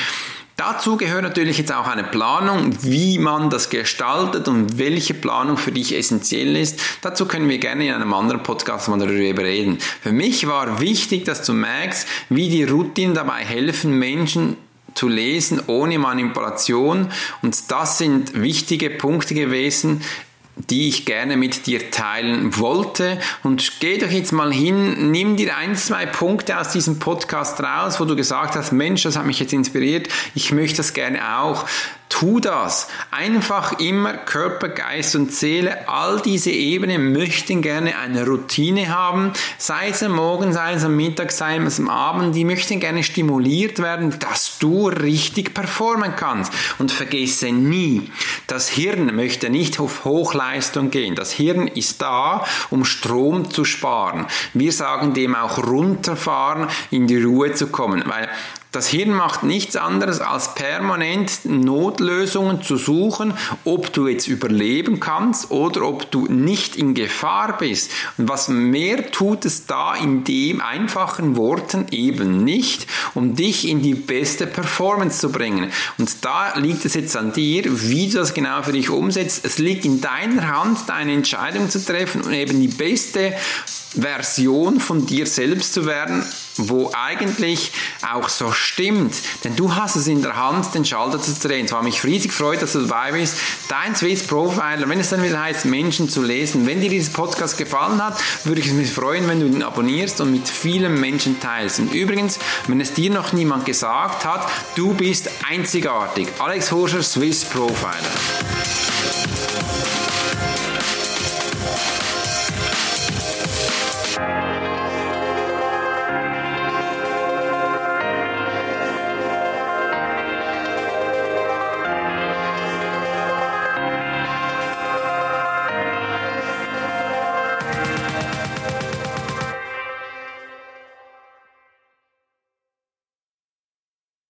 Dazu 0.57 0.95
gehört 0.95 1.23
natürlich 1.23 1.57
jetzt 1.57 1.73
auch 1.73 1.87
eine 1.87 2.03
Planung, 2.03 2.83
wie 2.83 3.17
man 3.17 3.49
das 3.49 3.71
gestaltet 3.71 4.47
und 4.47 4.77
welche 4.77 5.15
Planung 5.15 5.57
für 5.57 5.71
dich 5.71 5.97
essentiell 5.97 6.55
ist. 6.55 6.79
Dazu 7.01 7.25
können 7.25 7.49
wir 7.49 7.57
gerne 7.57 7.87
in 7.87 7.93
einem 7.95 8.13
anderen 8.13 8.43
Podcast 8.43 8.87
mal 8.87 8.99
darüber 8.99 9.43
reden. 9.43 9.79
Für 10.03 10.11
mich 10.11 10.45
war 10.45 10.79
wichtig, 10.79 11.25
dass 11.25 11.43
du 11.43 11.53
merkst, 11.53 12.07
wie 12.29 12.47
die 12.47 12.63
Routinen 12.63 13.15
dabei 13.15 13.43
helfen, 13.43 13.97
Menschen 13.97 14.55
zu 14.93 15.07
lesen 15.07 15.61
ohne 15.67 15.99
Manipulation. 15.99 17.11
Und 17.41 17.71
das 17.71 17.97
sind 17.97 18.41
wichtige 18.41 18.89
Punkte 18.89 19.33
gewesen, 19.33 20.01
die 20.55 20.89
ich 20.89 21.05
gerne 21.05 21.37
mit 21.37 21.65
dir 21.65 21.91
teilen 21.91 22.57
wollte. 22.57 23.19
Und 23.43 23.79
geh 23.79 23.97
doch 23.97 24.09
jetzt 24.09 24.31
mal 24.31 24.51
hin, 24.51 25.11
nimm 25.11 25.37
dir 25.37 25.55
ein, 25.55 25.75
zwei 25.75 26.05
Punkte 26.05 26.59
aus 26.59 26.69
diesem 26.69 26.99
Podcast 26.99 27.61
raus, 27.61 27.99
wo 27.99 28.05
du 28.05 28.15
gesagt 28.15 28.55
hast, 28.55 28.71
Mensch, 28.71 29.03
das 29.03 29.15
hat 29.15 29.25
mich 29.25 29.39
jetzt 29.39 29.53
inspiriert, 29.53 30.09
ich 30.35 30.51
möchte 30.51 30.77
das 30.77 30.93
gerne 30.93 31.39
auch. 31.39 31.65
Tu 32.11 32.41
das. 32.41 32.89
Einfach 33.09 33.79
immer 33.79 34.13
Körper, 34.13 34.67
Geist 34.67 35.15
und 35.15 35.31
Seele, 35.31 35.87
all 35.87 36.21
diese 36.21 36.51
Ebenen 36.51 37.13
möchten 37.13 37.61
gerne 37.61 37.97
eine 37.97 38.27
Routine 38.27 38.89
haben, 38.89 39.31
sei 39.57 39.89
es 39.89 40.03
am 40.03 40.11
Morgen, 40.11 40.51
sei 40.51 40.73
es 40.73 40.83
am 40.83 40.97
Mittag, 40.97 41.31
sei 41.31 41.57
es 41.57 41.79
am 41.79 41.89
Abend, 41.89 42.35
die 42.35 42.43
möchten 42.43 42.81
gerne 42.81 43.03
stimuliert 43.03 43.79
werden, 43.79 44.19
dass 44.19 44.59
du 44.59 44.89
richtig 44.89 45.53
performen 45.53 46.13
kannst. 46.17 46.51
Und 46.79 46.91
vergesse 46.91 47.53
nie, 47.53 48.11
das 48.45 48.67
Hirn 48.67 49.15
möchte 49.15 49.49
nicht 49.49 49.79
auf 49.79 50.03
Hochleistung 50.03 50.91
gehen. 50.91 51.15
Das 51.15 51.31
Hirn 51.31 51.67
ist 51.67 52.01
da, 52.01 52.45
um 52.69 52.83
Strom 52.83 53.49
zu 53.49 53.63
sparen. 53.63 54.27
Wir 54.53 54.73
sagen 54.73 55.13
dem 55.13 55.33
auch 55.33 55.59
runterfahren, 55.59 56.67
in 56.91 57.07
die 57.07 57.23
Ruhe 57.23 57.53
zu 57.53 57.67
kommen, 57.67 58.03
weil 58.05 58.27
das 58.71 58.87
Hirn 58.87 59.11
macht 59.11 59.43
nichts 59.43 59.75
anderes 59.75 60.21
als 60.21 60.55
permanent 60.55 61.43
Notlösungen 61.43 62.61
zu 62.61 62.77
suchen, 62.77 63.33
ob 63.65 63.91
du 63.91 64.07
jetzt 64.07 64.29
überleben 64.29 65.01
kannst 65.01 65.51
oder 65.51 65.83
ob 65.83 66.09
du 66.09 66.27
nicht 66.27 66.77
in 66.77 66.93
Gefahr 66.93 67.57
bist. 67.57 67.91
Und 68.17 68.29
was 68.29 68.47
mehr 68.47 69.11
tut 69.11 69.43
es 69.43 69.65
da 69.65 69.93
in 69.93 70.23
dem 70.23 70.61
einfachen 70.61 71.35
Worten 71.35 71.87
eben 71.91 72.45
nicht, 72.45 72.87
um 73.13 73.35
dich 73.35 73.67
in 73.67 73.81
die 73.81 73.95
beste 73.95 74.47
Performance 74.47 75.19
zu 75.19 75.33
bringen. 75.33 75.69
Und 75.97 76.23
da 76.23 76.57
liegt 76.57 76.85
es 76.85 76.93
jetzt 76.93 77.17
an 77.17 77.33
dir, 77.33 77.63
wie 77.65 78.07
du 78.07 78.19
das 78.19 78.33
genau 78.33 78.63
für 78.63 78.71
dich 78.71 78.89
umsetzt. 78.89 79.43
Es 79.43 79.57
liegt 79.57 79.83
in 79.83 79.99
deiner 79.99 80.47
Hand, 80.47 80.87
deine 80.87 81.11
Entscheidung 81.11 81.69
zu 81.69 81.83
treffen 81.83 82.21
und 82.21 82.31
eben 82.31 82.61
die 82.61 82.69
beste 82.69 83.33
Version 83.99 84.79
von 84.79 85.05
dir 85.05 85.27
selbst 85.27 85.73
zu 85.73 85.85
werden, 85.85 86.23
wo 86.57 86.91
eigentlich 86.93 87.71
auch 88.11 88.29
so 88.29 88.51
stimmt. 88.51 89.15
Denn 89.43 89.55
du 89.55 89.75
hast 89.75 89.95
es 89.95 90.07
in 90.07 90.21
der 90.21 90.35
Hand, 90.35 90.73
den 90.73 90.85
Schalter 90.85 91.21
zu 91.21 91.33
drehen. 91.47 91.65
Es 91.65 91.71
war 91.71 91.83
mich 91.83 92.03
riesig 92.03 92.33
freut, 92.33 92.61
dass 92.61 92.73
du 92.73 92.81
dabei 92.81 93.13
bist. 93.13 93.37
Dein 93.67 93.95
Swiss 93.95 94.23
Profiler, 94.23 94.87
wenn 94.87 94.99
es 94.99 95.09
dann 95.09 95.23
wieder 95.23 95.41
heißt, 95.41 95.65
Menschen 95.65 96.09
zu 96.09 96.21
lesen. 96.21 96.65
Wenn 96.65 96.81
dir 96.81 96.89
dieses 96.89 97.13
Podcast 97.13 97.57
gefallen 97.57 98.03
hat, 98.03 98.19
würde 98.43 98.61
ich 98.61 98.71
mich 98.73 98.91
freuen, 98.91 99.27
wenn 99.27 99.39
du 99.39 99.45
ihn 99.45 99.63
abonnierst 99.63 100.21
und 100.21 100.31
mit 100.31 100.47
vielen 100.47 100.99
Menschen 100.99 101.39
teilst. 101.39 101.79
Und 101.79 101.93
übrigens, 101.93 102.39
wenn 102.67 102.81
es 102.81 102.93
dir 102.93 103.11
noch 103.11 103.33
niemand 103.33 103.65
gesagt 103.65 104.25
hat, 104.25 104.47
du 104.75 104.93
bist 104.93 105.29
einzigartig. 105.49 106.27
Alex 106.39 106.71
Horscher, 106.71 107.03
Swiss 107.03 107.45
Profiler. 107.45 108.80